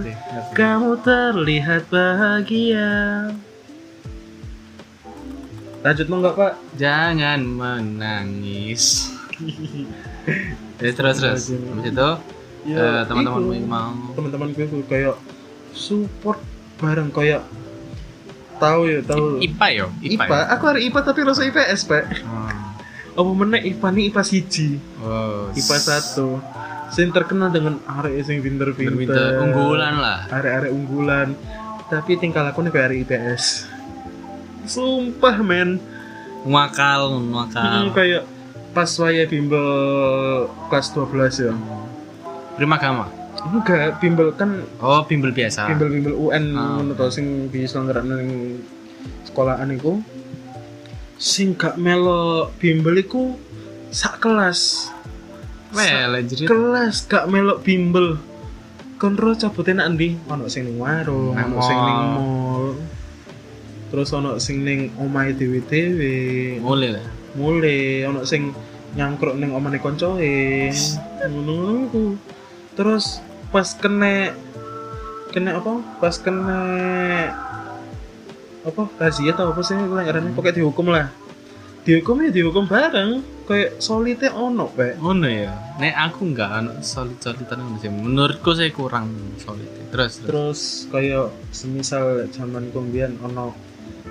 [0.51, 3.29] kamu terlihat bahagia.
[5.79, 6.53] Lanjut mau nggak pak?
[6.75, 9.13] Jangan menangis.
[10.77, 11.43] Ya, terus terus.
[11.49, 12.09] Habis itu
[12.69, 13.55] eh, teman-temanmu iku.
[13.55, 15.15] yang mau teman-teman gue kayak
[15.71, 16.37] support
[16.75, 17.41] bareng kayak
[18.57, 20.13] tahu ya tahu IPA yo, IPA.
[20.19, 22.49] IPA, aku hari IPA tapi rasa IPS pak Oh.
[23.17, 26.37] apa meneh IPA nih IPA siji Oh, IPA satu
[26.87, 30.25] sing terkenal dengan arek sing pinter-pinter unggulan lah.
[30.27, 31.33] arek-arek unggulan
[31.87, 33.65] tapi tingkah lakunya kayak arek IPS
[34.65, 35.79] sumpah men
[36.39, 37.91] Ngakal, Hmm, ngakal.
[37.91, 38.23] kayak
[38.77, 39.65] pas waya bimbel
[40.69, 41.53] kelas 12 ya
[42.53, 43.09] Prima Gama.
[43.41, 45.65] enggak bimbel kan Oh, bimbel biasa.
[45.65, 46.77] bimbel-bimbel UN Ah.
[46.77, 48.61] ngono to sing diselenggarakno ning
[49.25, 49.97] sekolahan iku
[51.17, 53.33] sing gak melo bimbel iku
[53.89, 54.93] sak kelas
[55.73, 56.45] anjir.
[56.45, 58.21] kelas gak melok bimbel
[58.97, 62.65] kontrol cabutnya nak ndi ono sing ning warung ono sing ning mall.
[63.89, 66.15] terus ono sing ning omahe dhewe-dhewe
[66.61, 67.05] Boleh lah.
[67.33, 68.49] mulai ono sing
[68.97, 70.73] nyangkruk ning omane koncoe.
[70.73, 72.17] Iku.
[72.73, 73.21] Terus
[73.53, 74.33] pas kena
[75.29, 75.85] kena apa?
[76.01, 76.59] Pas kena
[78.65, 78.83] apa?
[78.97, 81.13] Razia tau apa sih pelanggarannya pokoknya dihukum lah.
[81.85, 83.23] Dihukum ya dihukum bareng.
[83.47, 85.55] Kayak solidnya ono pe Ngono ya.
[85.79, 87.87] Nek aku enggak anu solid-solidan ngono sih.
[87.87, 89.07] Menurutku saya kurang
[89.39, 89.69] solid.
[89.87, 90.27] Terus terus.
[90.27, 93.55] terus kayak semisal zaman kumbian ono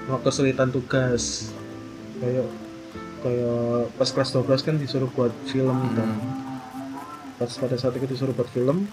[0.09, 1.53] ono kesulitan tugas.
[2.17, 2.49] Kayak
[3.19, 5.95] kayak pas kelas 12 kan disuruh buat film Hmm.
[5.95, 6.11] kan.
[7.37, 8.89] pas pada saat itu disuruh buat film.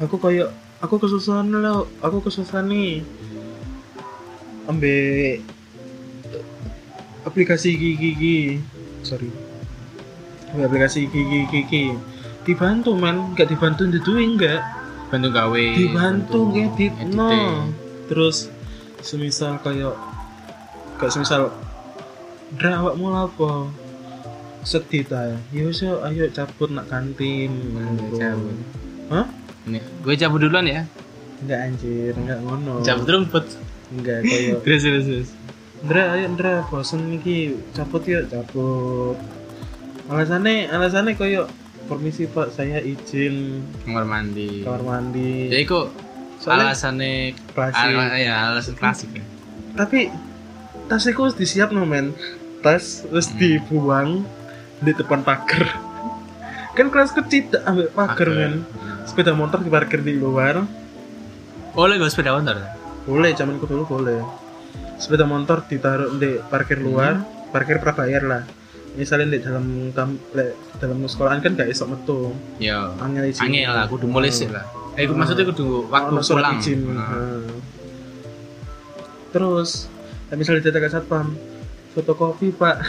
[0.00, 3.06] Aku kayak aku kesusahan lo aku kesusahan nih.
[4.64, 5.38] Ambil
[7.24, 8.38] aplikasi gigi gigi
[9.00, 9.30] sorry.
[10.52, 11.84] Aplikasi gigi gigi
[12.42, 14.60] dibantu man nggak dibantu diduin enggak
[15.08, 15.64] Bantu gawe.
[15.72, 17.30] dibantu bantu ngedit no.
[18.04, 18.50] Terus
[19.00, 19.94] semisal kayak
[20.98, 21.54] kayak semisal
[22.52, 23.50] Dra awakmu apa
[24.62, 27.52] sedih ta ya wis yo, ayo cabut nak kantin
[28.14, 28.56] cabut.
[29.08, 29.26] hah
[29.64, 30.84] Nih, gue cabut duluan ya.
[31.40, 33.44] enggak anjir enggak ngono Cabut rumput.
[33.90, 35.28] enggak kayak Terus terus terus.
[35.82, 37.36] Ndra ayo Ndra bosen iki
[37.70, 39.16] cabut yuk cabut
[40.04, 41.48] alasannya alasannya kayak
[41.84, 44.64] permisi pak saya izin Kamar mandi.
[44.64, 45.92] kamar mandi Ya iku
[46.40, 49.24] alasannya klasik ala, ya alasan klasik ya.
[49.74, 50.08] tapi
[50.86, 52.12] tas itu harus disiap no men.
[52.60, 53.36] Tas terus Hmm.
[53.36, 54.10] dibuang
[54.78, 55.68] di depan pagar.
[56.72, 58.64] Kan kelas kecil tak ambil pagar men.
[59.04, 60.64] Sepeda motor diparkir di luar.
[61.72, 62.58] Oh, lagi sepeda motor.
[63.04, 64.24] boleh zaman ku dulu boleh.
[64.96, 67.20] Sepeda motor ditaruh di parkir luar
[67.50, 68.42] parkir prabayar lah.
[68.94, 72.32] Misalnya di dalam kam le, dalam sekolahan kan gak esok metu.
[72.56, 72.94] Ya.
[72.96, 73.44] Angel izin.
[73.44, 74.64] Angel lah kudu mulai sih lah.
[74.94, 75.18] Eh Hmm.
[75.18, 76.56] maksudnya kudu waktu Ono surat pulang.
[76.58, 76.80] izin.
[76.88, 77.04] Nah.
[77.04, 77.54] Nah.
[79.30, 79.90] terus
[80.24, 81.36] ya misalnya ke satpam
[81.90, 82.76] fotokopi pak.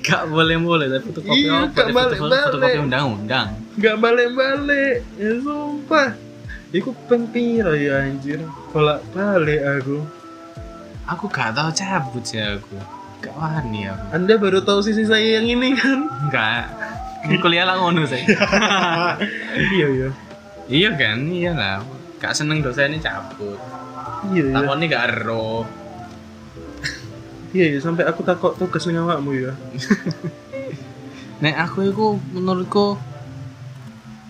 [0.00, 1.74] Gak boleh boleh tapi fotokopi Iya, apa?
[1.74, 2.78] gak balik- foto- fotokopi balik.
[2.80, 3.48] undang-undang.
[3.74, 4.96] Nggak balik-balik.
[5.18, 6.08] Ya sumpah.
[6.70, 8.38] Iku peng piro ya anjir?
[8.70, 10.06] Bolak balik aku.
[11.06, 12.78] Aku gak tahu cabut sih aku.
[13.18, 14.04] Gak wani aku.
[14.12, 16.06] Anda baru tahu sisi saya yang ini kan?
[16.22, 16.70] Enggak.
[17.36, 18.22] Kuliah lah ngono sih.
[19.74, 20.08] Iya iya.
[20.66, 21.18] Iya kan?
[21.24, 21.76] Iya lah.
[22.16, 23.58] Gak seneng dosennya cabut.
[24.30, 24.54] Iya iya.
[24.54, 25.66] Takutnya gak ero
[27.56, 29.52] iya iya sampai aku takut tugas ning awakmu ya.
[31.42, 33.00] Nek aku itu menurutku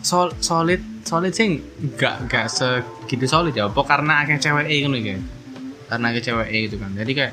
[0.06, 3.66] sol solid solid sih nggak nggak segitu solid ya.
[3.66, 5.18] Apa karena akeh cewek gitu ya
[5.90, 6.94] karena akeh cewek gitu kan.
[6.94, 7.32] Jadi kayak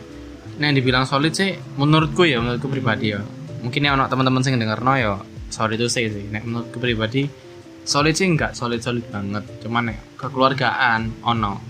[0.57, 3.21] nek yang dibilang solid sih menurutku ya menurutku pribadi ya.
[3.61, 5.13] Mungkin ya ono teman-teman sing denger no ya
[5.53, 6.25] solid itu sih sih.
[6.33, 7.29] Nek menurutku pribadi
[7.85, 9.45] solid sih nggak solid solid banget.
[9.61, 11.61] Cuman nek kekeluargaan ono.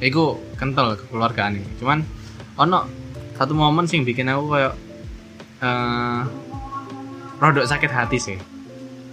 [0.00, 1.68] Iku kental kekeluargaan ini.
[1.76, 2.00] Cuman
[2.56, 2.99] ono
[3.40, 4.76] satu momen sing bikin aku kayak
[5.64, 6.20] eh
[7.40, 8.36] rodok sakit hati sih.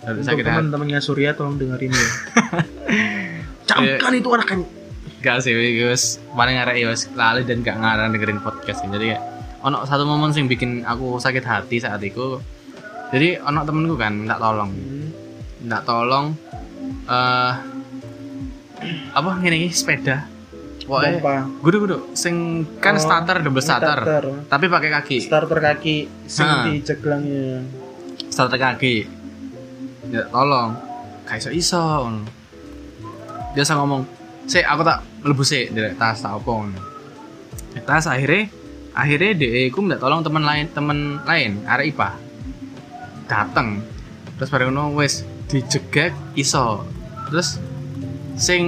[0.04, 0.56] Rodok untuk sakit hati.
[0.60, 2.08] teman-temannya Surya tolong dengerin ya.
[3.72, 4.68] Camkan itu anaknya
[5.24, 9.00] gak sih wis paling arek ya lali dan gak ngarang dengerin podcast ini.
[9.00, 9.24] jadi kayak
[9.63, 12.44] ono satu momen sing bikin aku sakit hati saat itu.
[13.16, 14.76] Jadi ono temenku kan minta tolong.
[14.76, 15.08] Hmm.
[15.63, 16.36] minta tolong
[17.08, 17.54] eh
[19.16, 19.72] apa ngene iki?
[19.72, 20.37] Sepeda
[20.88, 21.19] Pokoknya
[21.60, 24.23] gudu gudu sing kan Oh, starter double starter, starter.
[24.47, 25.17] tapi pakai kaki.
[25.19, 25.95] Starter kaki
[26.26, 26.63] sing Ha.
[26.63, 27.60] di ceglangnya
[28.32, 28.95] starter kaki.
[30.08, 30.80] Ya tolong.
[31.28, 32.23] Kayak iso iso ngono.
[33.52, 34.06] dia sang ngomong
[34.45, 36.80] sih aku tak mlebu sih di tas tak ngono.
[37.76, 38.47] Di tas akhirnya
[38.95, 42.15] akhirnya dia aku minta tolong teman lain teman lain arek ipa.
[43.28, 43.84] Dateng.
[44.39, 46.88] Terus bareng ngono wes dijegek iso.
[47.28, 47.60] Terus
[48.39, 48.63] sing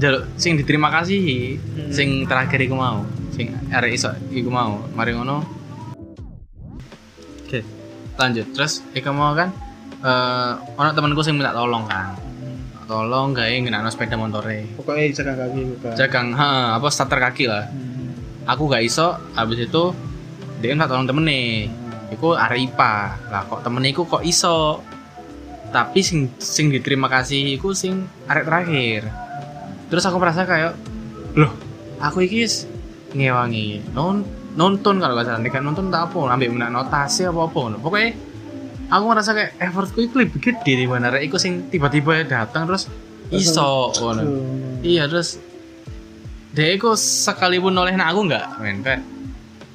[0.00, 1.92] jaluk sing diterima kasih Hmm.
[1.92, 4.80] sing terakhir iku mau sing arek iso iku mau.
[4.96, 5.44] Mari ngono.
[7.44, 7.60] Oke
[8.16, 8.46] lanjut.
[8.52, 9.52] Terus iku mau kan?
[10.02, 12.16] Eh ono temanku sing minta tolong kan.
[12.88, 14.68] Tolong gawe ngenakno sepeda motore.
[14.76, 17.64] Pokoknya jaga kaki bukan jagang ha apa starter kaki lah.
[17.68, 17.90] Hmm.
[18.42, 19.94] aku gak iso habis itu
[20.58, 21.70] dia minta tolong temen nih
[22.12, 22.94] iku arek IPA.
[23.30, 24.82] Lah kok temen iku kok iso?
[25.72, 29.21] Tapi sing sing diterima kasih iku sing arek terakhir
[29.92, 30.72] terus aku merasa kayak
[31.36, 31.52] loh.
[32.00, 32.48] aku iki
[33.12, 34.24] ngewangi non
[34.56, 35.44] nonton kalau gak salah.
[35.44, 37.76] Gak nonton tak apa ambil menak notasi apa apa ngono.
[37.84, 38.10] pokoknya
[38.88, 42.88] aku merasa kayak effortku itu lebih gede di mana iku sing tiba-tiba datang terus
[43.28, 44.22] iso ngono.
[44.80, 45.36] Iya terus
[46.56, 49.04] dia itu sekalipun oleh aku nggak men kayak.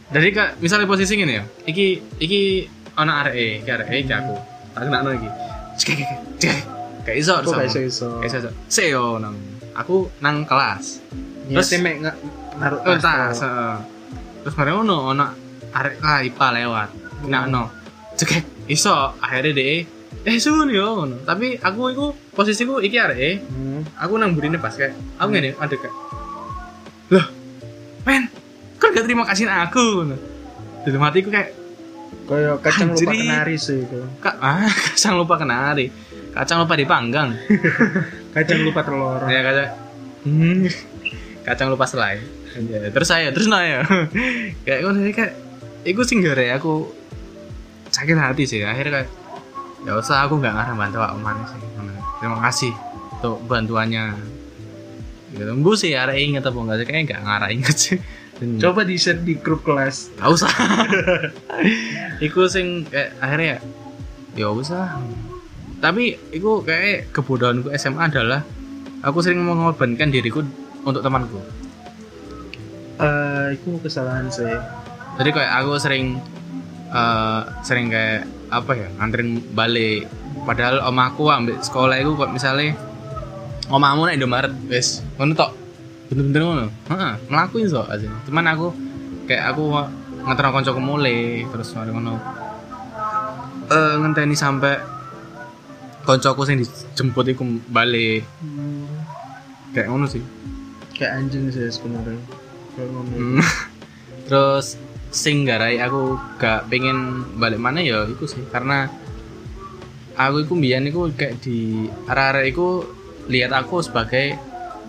[0.09, 2.65] Dari kayak misalnya posisi gini ya iki iki
[2.97, 4.33] ana arek e iki arek e iki aku.
[4.73, 5.29] Tak kena no iki.
[5.77, 6.09] Cek cek
[6.41, 6.57] cek
[7.05, 7.69] kayak iso terus gak aku.
[7.69, 10.99] iso iso kayak iso se yo nang aku nang kelas.
[11.47, 12.15] Terus Terus- mek nggak
[12.57, 13.75] naruh oh, tas tas heeh.
[14.41, 15.31] terus mari ngono ana
[15.71, 16.89] arek lah IPA lewat.
[17.21, 17.63] Kena no
[18.13, 18.31] cek
[18.67, 19.85] iso akhirnya deh
[20.25, 21.21] eh sun yo ngono.
[21.21, 23.81] Tapi aku iku posisiku iki arek e Hmm.
[23.95, 25.95] aku nang burine pas kayak aku ngene ada kayak.
[27.07, 27.25] Loh
[28.03, 28.27] men
[28.77, 30.13] kan gak terima kasih aku
[30.85, 31.51] dalam hatiku kayak
[32.23, 33.19] kayak kacang lupa Anjrit.
[33.23, 35.87] kenari sih itu kak ah kacang lupa kenari.
[36.31, 37.33] Kacang lupa dipanggang
[38.37, 39.21] kacang lupa telur.
[39.25, 39.69] Ya kacang
[40.29, 40.69] hmm,
[41.41, 42.21] kacang lupa selai.
[42.57, 43.85] Ya, terus saya terus nanya
[44.65, 45.33] kayak gue kayak
[45.85, 46.89] iku sing gara aku
[47.89, 48.61] sakit hati sih.
[48.61, 49.09] Akhirnya kayak
[49.85, 51.59] ya usah aku nggak ngarang bantu aku mana sih.
[52.17, 52.73] Terima kasih
[53.17, 54.05] untuk bantuannya.
[55.37, 55.51] Gitu.
[55.61, 56.85] Bu sih arah inget apa enggak sih?
[56.85, 57.97] Kayaknya nggak ngarah inget sih.
[58.37, 60.13] Dan- coba di share di grup kelas.
[60.17, 60.49] Gak usah.
[62.25, 63.59] iku sing kayak akhirnya ya
[64.37, 64.97] ya usah.
[65.77, 68.41] Tapi iku kayak kebodohanku SMA adalah
[69.05, 70.41] aku sering mengorbankan diriku
[70.81, 71.37] untuk temanku.
[72.97, 74.49] eh itu kesalahan sih.
[75.21, 76.17] Jadi kayak aku sering
[76.89, 80.09] eh, sering kayak apa ya nganterin balik.
[80.49, 82.73] Padahal omaku ambil sekolah itu kok misalnya
[83.69, 85.51] omamu nek Indomaret wes ngono tok.
[86.09, 86.65] Bener-bener ngono.
[86.89, 88.73] Heeh ngelakuin so aja cuman aku
[89.29, 89.77] kayak aku
[90.25, 92.17] nganter koncoku mulai terus mari ngono.
[93.69, 94.96] Eh ngenteni sampai
[96.07, 98.23] koncoku sing dijemput iku balik
[99.75, 100.23] kayak ngono sih.
[100.95, 102.15] Kayak anjing sih sebenarnya.
[102.79, 103.43] Hmm.
[104.27, 108.91] terus sing garai aku gak pengen balik mana ya iku sih karena
[110.13, 112.85] aku iku mbiyen iku kayak di arah-arah iku
[113.31, 114.37] lihat aku sebagai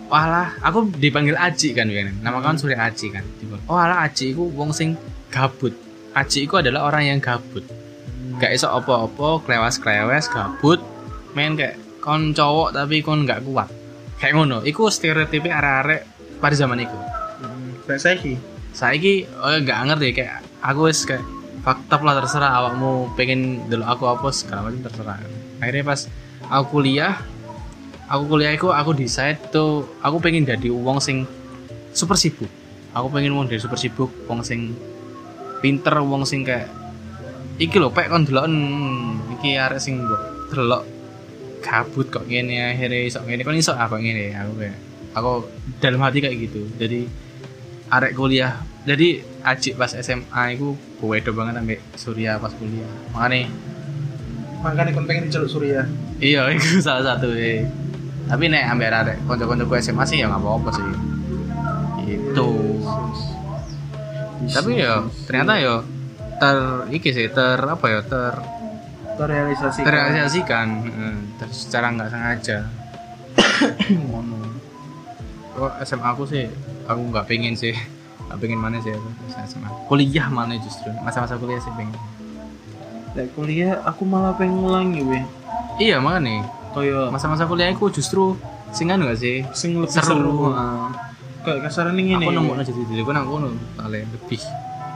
[0.09, 2.15] walah aku dipanggil Aji kan kan?
[2.25, 3.23] Nama kan Surya Aji kan?
[3.69, 4.97] Oh alah Aji iku wong sing
[5.29, 5.75] gabut.
[6.17, 7.61] Aji iku adalah orang yang gabut.
[8.41, 10.81] Gak iso apa-apa klewas-klewes gabut
[11.33, 13.69] main kayak kon cowok tapi kon gak kuat.
[14.19, 14.57] Kayak ngono.
[14.63, 16.01] Iku stereotipe arek-arek
[16.39, 16.97] pada zaman iku.
[17.87, 18.33] Kayak saiki.
[18.73, 20.09] saiki oh gak ngerti.
[20.15, 21.23] Kayak aku wis kayak
[21.61, 22.51] fakta lah terserah.
[22.63, 25.17] Awakmu pengen dulu aku apa segala macam terserah.
[25.59, 25.99] Akhirnya pas
[26.47, 27.19] aku kuliah
[28.09, 31.27] aku kuliah iku aku decide tuh aku pengen jadi wong sing
[31.93, 32.49] super sibuk.
[32.95, 34.73] Aku pengen wong dari super sibuk wong sing
[35.59, 36.71] pinter wong sing kayak
[37.59, 39.99] iki lho pek kon delok hmm, iki arek sing
[40.49, 40.98] delok
[41.59, 43.41] kabut kok ngene akhirnya iso ngene.
[43.43, 44.77] Kon iso apa ngene aku kayak
[45.15, 45.31] aku
[45.79, 46.61] dalam hati kayak gitu.
[46.79, 47.05] Jadi
[47.89, 52.89] arek kuliah jadi ajik pas SMA itu wedo banget ambek Surya pas kuliah.
[53.13, 53.49] Makanya
[54.59, 55.87] Makanya kon pengen diceluk Surya.
[56.19, 57.63] iya itu salah satu eh.
[58.27, 60.85] tapi nek ambek arek konco-koncoku SMA sih ya nggak apa-apa sih.
[62.03, 62.49] Itu
[64.49, 65.75] tapi ya ternyata ya
[66.39, 66.57] ter
[66.91, 68.33] iki sih ter apa ya ter
[69.19, 69.79] terrealisasi.
[69.83, 70.67] terrealisasikan.
[70.87, 72.57] Eh, ter, secara nggak sengaja.
[74.07, 74.39] Ngono.
[75.59, 76.47] Kok SMA aku sih
[76.87, 77.75] aku nggak pengen sih.
[78.31, 79.09] Nggak pengen mana sih aku
[79.43, 80.89] SMA kuliah mana justru?
[81.03, 81.97] Masa-masa kuliah sih pengen.
[83.17, 85.23] Lek kuliah aku malah pengen ngulangi weh.
[85.79, 86.47] iya makanya.
[86.75, 88.39] Kayak masa-masa kuliah aku justru
[88.71, 89.43] singan nggak sih?
[89.51, 90.33] Sing lebih seru, seru.
[90.53, 90.87] Heeh.
[91.39, 93.49] Kayak kasaran ini aku nemu aja di diri aku nang kono
[93.87, 94.41] lebih.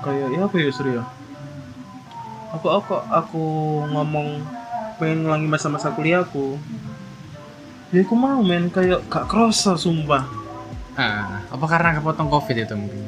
[0.03, 1.03] Kayak ya apa ya Surya?
[2.53, 3.43] Aku aku aku
[3.89, 4.45] ngomong
[4.95, 6.57] pengen ngulangi masa-masa kuliahku.
[7.89, 10.25] Ya aku mau men kayak gak kerasa sumpah.
[10.93, 13.01] ah apa karena kepotong covid itu mungkin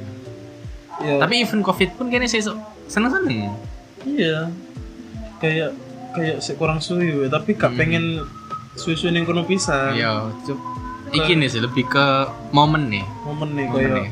[0.98, 2.42] Ya, tapi even covid pun kayaknya sih
[2.88, 3.54] seneng seneng
[4.04, 4.50] iya.
[5.38, 5.78] Kayak
[6.12, 7.78] kayak sih kurang suwi weh, tapi gak Hmm.
[7.78, 8.06] pengen
[8.74, 9.94] suwi-suwi ning kono pisan.
[9.94, 10.26] iya
[11.12, 12.06] iki nih sih lebih ke
[12.50, 14.04] momen nih Momen nih kayak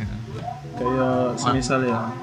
[0.76, 2.14] kayak semisal ya.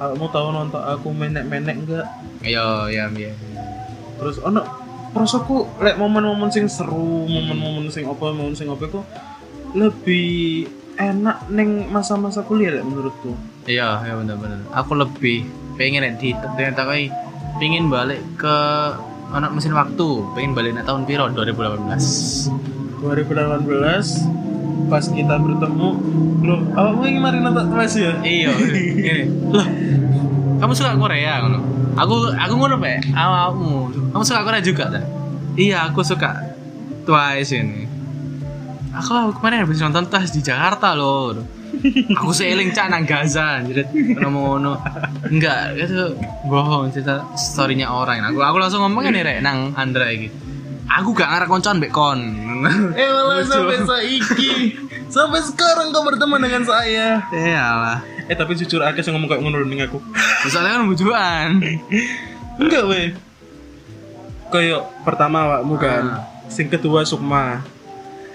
[0.00, 2.06] Kamu tahu nonton aku menek-menek enggak?
[2.40, 3.32] iya iya iya
[4.16, 4.64] terus ono
[5.12, 9.04] rasaku lek momen-momen sing seru momen-momen sing apa momen sing apa kok
[9.76, 13.32] lebih enak neng masa-masa kuliah lek menurutku
[13.68, 14.66] Iya, ya benar-benar.
[14.72, 15.44] Aku lebih
[15.76, 17.12] pengen nek di ternyata kai
[17.60, 18.56] pengen balik ke
[19.30, 22.50] anak mesin waktu, pengen balik nek tahun piro 2018.
[23.04, 24.49] 2018
[24.88, 25.88] pas kita bertemu
[26.40, 29.24] lo awakmu ingin mari nonton kelas ya Iya, gini.
[29.52, 29.66] Loh,
[30.62, 31.58] kamu suka Korea ngono?
[31.98, 33.92] Aku aku ngono pe, awakmu.
[34.14, 35.04] Kamu suka Korea juga tak?
[35.58, 36.56] Iya, aku suka
[37.04, 37.84] Twice ini.
[38.96, 41.60] Aku kemarin habis nonton Twice di Jakarta loh.
[42.18, 43.86] aku seeling cak nang Gaza jadi
[44.20, 44.74] ngono
[45.30, 46.18] enggak itu
[46.50, 50.28] bohong cerita storynya orang aku aku langsung ngomong nih rek nang Andra iki
[50.90, 52.20] aku gak ngarep koncoan mbek kon.
[52.98, 54.74] Eh malah sampai saiki.
[55.06, 57.22] Sampai sekarang kau berteman dengan saya.
[57.30, 57.98] Ya lah
[58.30, 59.98] eh tapi jujur aku sih ngomong kayak ngono ning aku.
[60.46, 61.48] Misalnya kan bujuan.
[62.62, 63.10] Enggak weh.
[64.54, 67.66] Kayak pertama awakmu kan sing kedua Sukma.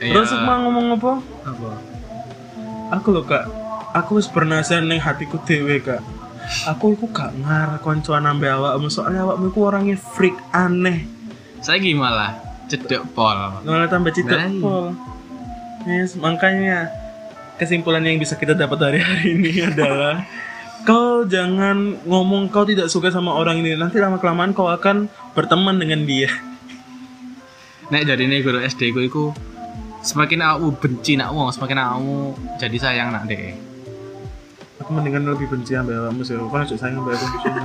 [0.04, 1.14] Terus Sukma ngomong apa?
[1.48, 1.72] Apa?
[3.00, 3.48] Aku loh kak.
[3.96, 6.04] Aku wis penasaran neng hatiku dewe kak.
[6.68, 11.08] Aku iku gak ngarah koncoan ambe awakmu soalnya awakmu iku orangnya freak aneh.
[11.64, 14.62] Saya gimana cedek pol malah tambah cinta Nah, iya.
[14.62, 14.86] pol
[15.86, 16.90] yes makanya
[17.56, 20.26] kesimpulan yang bisa kita dapat dari hari ini adalah
[20.86, 23.74] kau jangan ngomong kau tidak suka sama orang ini.
[23.74, 26.30] Nanti lama kelamaan kau akan berteman dengan dia.
[27.90, 29.24] Nek jadi nih guru SD ku iku
[30.06, 33.58] semakin aku benci nak wong semakin aku jadi sayang nak deh
[34.78, 36.38] aku mendingan lebih benci ambe awakmu sih.
[36.38, 37.26] Kau aja sayang ambe aku.
[37.26, 37.64] Di sini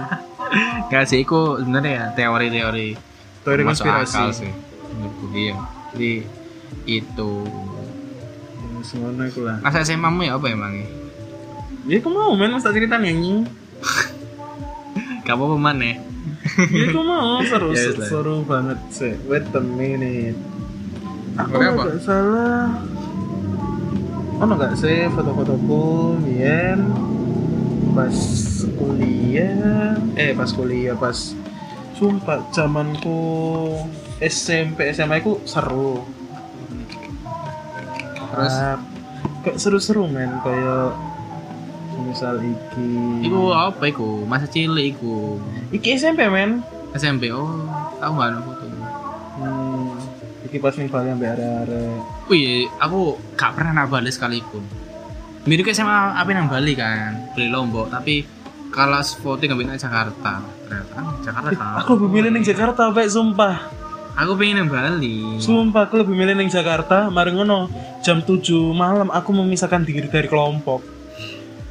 [0.90, 2.88] gak sih iku sebenarnya ya teori-teori
[3.44, 4.48] teori akal konspirasi
[4.90, 5.55] sih menurutku iya
[5.94, 6.12] jadi
[6.87, 7.31] itu.
[8.61, 9.57] Ya, semuanya aku lah.
[9.61, 10.87] Masa SMA mu ya apa emang ya?
[11.98, 12.50] Aku mau men.
[12.50, 13.46] Masa cerita nyanyi
[15.24, 15.97] gak apa-apa mana Ya.
[16.91, 17.38] Aku mau.
[17.51, 18.09] Seru Ya, wis lah.
[18.09, 19.14] seru banget sih.
[19.26, 20.36] Wait a minute.
[21.38, 21.72] Aku apa?
[21.86, 22.66] nggak salah.
[24.41, 26.80] Ono nggak sih foto-fotoku Mien?
[27.93, 28.16] Pas
[28.76, 29.97] kuliah.
[30.16, 31.16] Eh pas kuliah pas.
[31.97, 33.20] Sumpah zamanku
[34.20, 36.04] SMP SMA ku seru
[38.30, 38.54] Terus?
[38.54, 38.78] Ah,
[39.42, 40.94] kayak seru-seru men kayak
[42.00, 42.90] misal iki
[43.26, 45.38] iku apa iku masa cilik iku
[45.70, 46.64] iki SMP men
[46.96, 47.64] SMP oh
[48.02, 48.66] aku gak ada foto
[49.40, 49.96] Hmm,
[50.44, 52.28] iki pas ning Bali ambek arek-arek.
[52.28, 54.60] Wih, aku gak pernah Bali sekalipun.
[55.48, 58.20] Mirip kayak sama apa nang Bali kan, beli Lombok, tapi
[58.68, 60.44] kelas voting ngambil nang Jakarta.
[60.44, 61.80] Ternyata ah, Jakarta kan.
[61.80, 63.80] Aku lebih milih ning Jakarta baik sumpah.
[64.20, 65.40] Aku pengen yang Bali.
[65.40, 67.72] Sumpah aku lebih milih neng Jakarta, mari ngono
[68.04, 68.36] jam 7
[68.76, 70.84] malam aku memisahkan diri dari kelompok.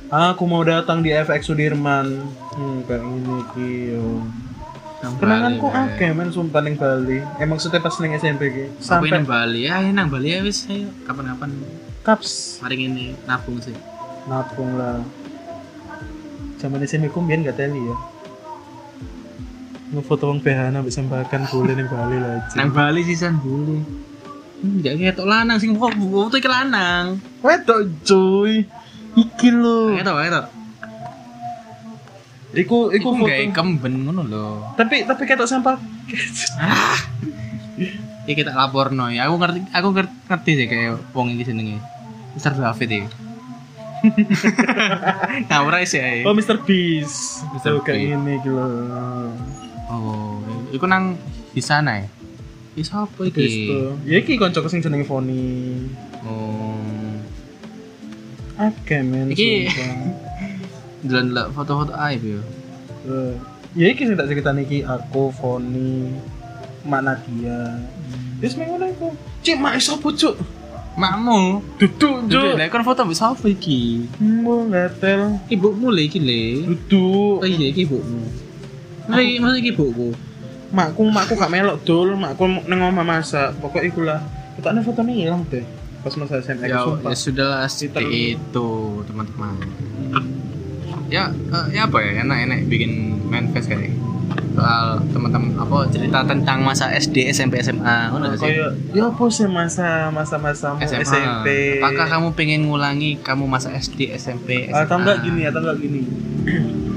[0.09, 2.25] Aku mau datang di FX Sudirman.
[2.57, 4.25] Hmm, kayak ini kio.
[4.99, 7.21] Nang Kenanganku akeh men sumpah neng Bali.
[7.37, 8.65] Emang sudah pas neng SMP ki.
[8.81, 9.69] Sampai pengen Bali.
[9.69, 11.53] Ya, ayo nang Bali ya wis ayo kapan-kapan.
[12.01, 13.77] kaps Mari ini nabung sih.
[14.25, 15.05] nabung lah.
[16.57, 17.95] Zaman SMP ku mbiyen gak teli ya.
[19.89, 22.45] Ngefoto wong PH nang bisa bahkan boleh neng Bali lah.
[22.53, 23.81] Nang Bali sisan boleh.
[24.59, 27.17] Hmm, gak ketok lanang sing kok foto iki lanang.
[27.41, 28.67] Wedok cuy.
[29.17, 29.97] Iki lho.
[29.97, 30.45] Ketok ketok.
[32.49, 33.25] Iku iku Iku foto.
[33.25, 34.47] gak kemben ngono lho.
[34.77, 35.79] Tapi tapi ketok sampah.
[36.61, 36.99] Ah.
[38.29, 39.25] Iki kita laporno ya.
[39.25, 41.81] Aku ngerti aku ngerti, ngerti sih kayak wong iki jenenge.
[42.37, 42.53] Mr.
[42.61, 43.09] David iki.
[45.49, 46.21] Ngawur sih ae.
[46.29, 46.61] Oh Mr.
[46.61, 47.41] Beast.
[47.57, 47.79] Mr.
[47.81, 48.15] Kayak Beast.
[48.21, 48.53] ini gitu.
[49.89, 50.37] Oh,
[50.69, 51.17] iku nang
[51.49, 52.07] di sana ya.
[52.71, 53.73] Di sapa iki?
[54.05, 55.81] Ya iki konco sing jenenge Foni.
[56.21, 56.77] Oh.
[58.55, 59.33] Oke men.
[59.33, 59.93] Iki- sumpah.
[61.09, 62.41] Delok foto-foto aib yo.
[63.05, 63.33] Eh,
[63.69, 66.09] Ya iki sing tak cerita niki aku Foni
[66.81, 67.77] Mak Nadia.
[68.37, 69.07] Wis meng ngono iku.
[69.41, 70.35] Cik mak sapa cuk?
[70.95, 71.63] Makmu.
[71.77, 72.57] Duduk cuk.
[72.57, 74.03] lek kon foto mbek sapa iki?
[74.17, 75.37] Mbok gatel.
[75.47, 76.43] Ibumu le iki le.
[76.65, 77.39] Duduk.
[77.39, 78.25] Oh iya iki ibumu.
[79.09, 80.09] Masa iki masa iki ibuku.
[80.69, 83.57] Makku makku gak melok dul, makku nang omah masak.
[83.57, 84.21] Pokok iku lah.
[84.53, 85.65] Ketane fotone ilang deh.
[85.99, 87.11] Pas masa SMA Ya, sumpah.
[87.11, 88.69] ya sudah lah seperti itu
[89.03, 89.51] teman-teman.
[91.09, 92.91] Ya, eh, ya apa ya enak-enak bikin
[93.27, 93.97] manifest kayak
[94.53, 98.61] soal teman-teman apa cerita tentang masa SD SMP SMA ngono sih?
[98.93, 101.01] Ya apa sih masa masa masamu SMA.
[101.01, 101.47] SMP?
[101.81, 104.85] Apakah kamu pengen ngulangi kamu masa SD SMP SMA?
[104.85, 106.01] atau enggak gini atau enggak gini?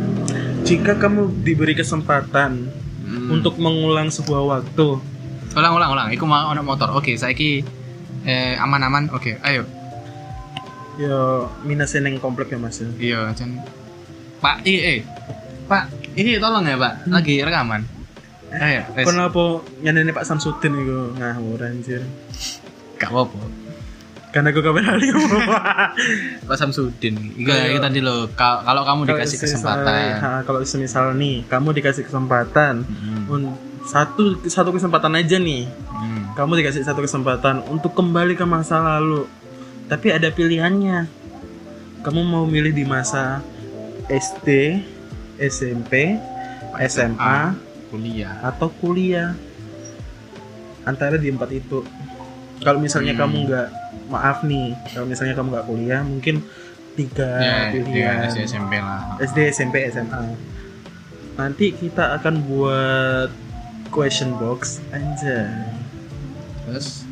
[0.73, 3.29] Jika kamu diberi kesempatan Hmm.
[3.29, 4.87] untuk mengulang sebuah waktu,
[5.53, 6.09] ulang ulang ulang.
[6.09, 6.97] Iku mau ono motor.
[6.97, 7.61] Oke, saiki
[8.25, 9.13] eh aman-aman.
[9.13, 9.69] Oke, ayo.
[10.97, 12.89] ya minusnya neng komplek ya mas ya.
[12.97, 13.61] Iya, Jan.
[14.41, 15.01] Pak, iya, eh.
[15.65, 17.09] Pak, ini tolong ya, Pak.
[17.09, 17.81] Lagi rekaman.
[18.53, 18.85] Ayo.
[18.97, 22.05] Kenapa nyanyi Pak Samsudin itu ngawur anjir?
[23.01, 23.41] Gak apa-apa.
[24.33, 25.13] Karena gue kamera liu.
[26.49, 27.37] Pak Samsudin.
[27.37, 28.33] Iya, Kayak- itu tadi loh.
[28.33, 30.43] ka- Kalau kamu dikasih semisal- kesempatan.
[30.43, 33.53] kalau semisal nih, kamu dikasih kesempatan Hmm.
[33.85, 35.69] satu satu kesempatan aja nih.
[35.87, 36.33] Hmm.
[36.33, 39.29] Kamu dikasih satu kesempatan untuk kembali ke masa lalu.
[39.87, 41.05] Tapi ada pilihannya.
[42.01, 43.45] Kamu mau milih di masa
[44.09, 44.81] SD,
[45.39, 46.17] SMP,
[46.81, 47.53] SMA,
[47.87, 48.41] Kuliah.
[48.43, 49.37] atau kuliah.
[50.83, 51.85] Antara di empat itu.
[52.63, 53.21] Kalau misalnya Hmm.
[53.21, 53.69] kamu nggak,
[54.07, 56.37] maaf nih, kalau misalnya kamu nggak kuliah, mungkin
[56.93, 58.29] tiga Ya, pilihan.
[58.29, 59.17] SD, SMP lah.
[59.19, 60.23] SD, SMP, SMA.
[61.35, 63.31] Nanti kita akan buat
[63.89, 65.49] question box anjay.
[66.65, 67.05] Terus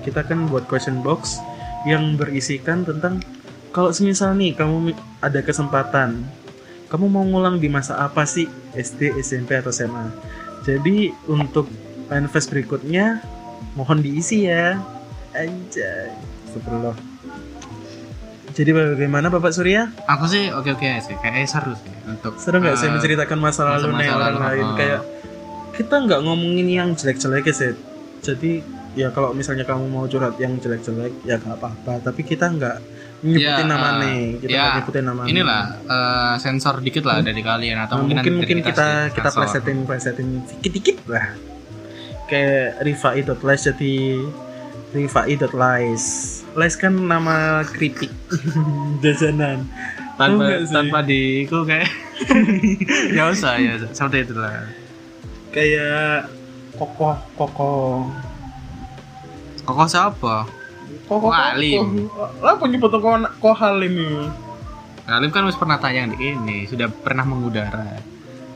[0.00, 1.40] Kita akan buat question box
[1.84, 3.24] yang berisikan tentang
[3.70, 6.28] kalau semisal nih kamu ada kesempatan,
[6.86, 10.12] kamu mau ngulang di masa apa sih SD, SMP atau SMA?
[10.60, 11.72] Jadi untuk
[12.06, 13.24] manifest berikutnya
[13.72, 14.76] mohon diisi ya.
[15.32, 16.12] Anjay.
[16.46, 16.96] Astagfirullah.
[18.54, 19.90] Jadi bagaimana Bapak Surya?
[20.06, 21.18] aku sih oke-oke sih.
[21.18, 24.66] Kayaknya seru sih untuk Seru nggak sih eh, menceritakan masa lalu nih orang lalu, lain
[24.70, 24.76] oh.
[24.78, 25.00] kayak
[25.74, 27.78] kita nggak ngomongin yang jelek-jelek ya Seth.
[28.22, 28.62] Jadi
[28.94, 31.98] ya kalau misalnya kamu mau curhat yang jelek-jelek ya nggak apa-apa.
[32.06, 32.76] Tapi kita nggak
[33.26, 34.22] nyebutin Ya, nama eh, nih.
[34.38, 35.22] Kita ya, nggak nyebutin nama.
[35.26, 38.88] inilah eh, sensor dikit lah dari kalian atau Nah, mungkin nanti mungkin dikasih kita
[39.18, 39.40] kita sensor.
[39.50, 41.26] plesetin plesetin dikit-dikit lah.
[42.30, 43.94] Kayak rifai.lies jadi
[44.94, 46.04] rifai.lies.
[46.54, 48.10] Lies kan nama keripik
[49.02, 49.66] jajanan.
[50.14, 51.90] Tanpa tanpa di ku kayak
[53.18, 54.70] ya usah ya seperti itulah
[55.50, 56.30] Kayak
[56.78, 58.06] kokoh kokoh
[59.66, 60.46] kokoh siapa
[61.04, 62.08] Kok Halim.
[62.40, 64.24] Lah punya foto kok kok Halim ini.
[65.04, 68.00] Halim kan harus pernah tayang di ini sudah pernah mengudara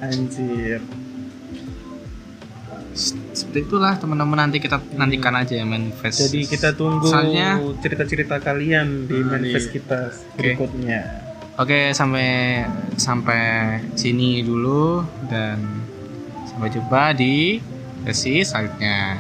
[0.01, 0.81] Anjir.
[2.93, 9.07] Seperti itulah teman-teman nanti kita nantikan aja ya manifest Jadi kita tunggu Soalnya- cerita-cerita kalian
[9.07, 9.75] di Hmm, manifest iya.
[9.75, 9.99] kita
[10.35, 11.01] berikutnya.
[11.57, 12.63] Oke, sampai
[12.95, 13.43] sampai
[13.93, 15.59] sini dulu dan
[16.45, 17.59] sampai jumpa di
[18.05, 19.19] sesi selanjutnya.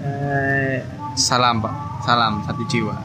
[0.00, 0.78] Eh,
[1.12, 1.74] Salam, Pak.
[2.00, 2.96] Salam satu jiwa.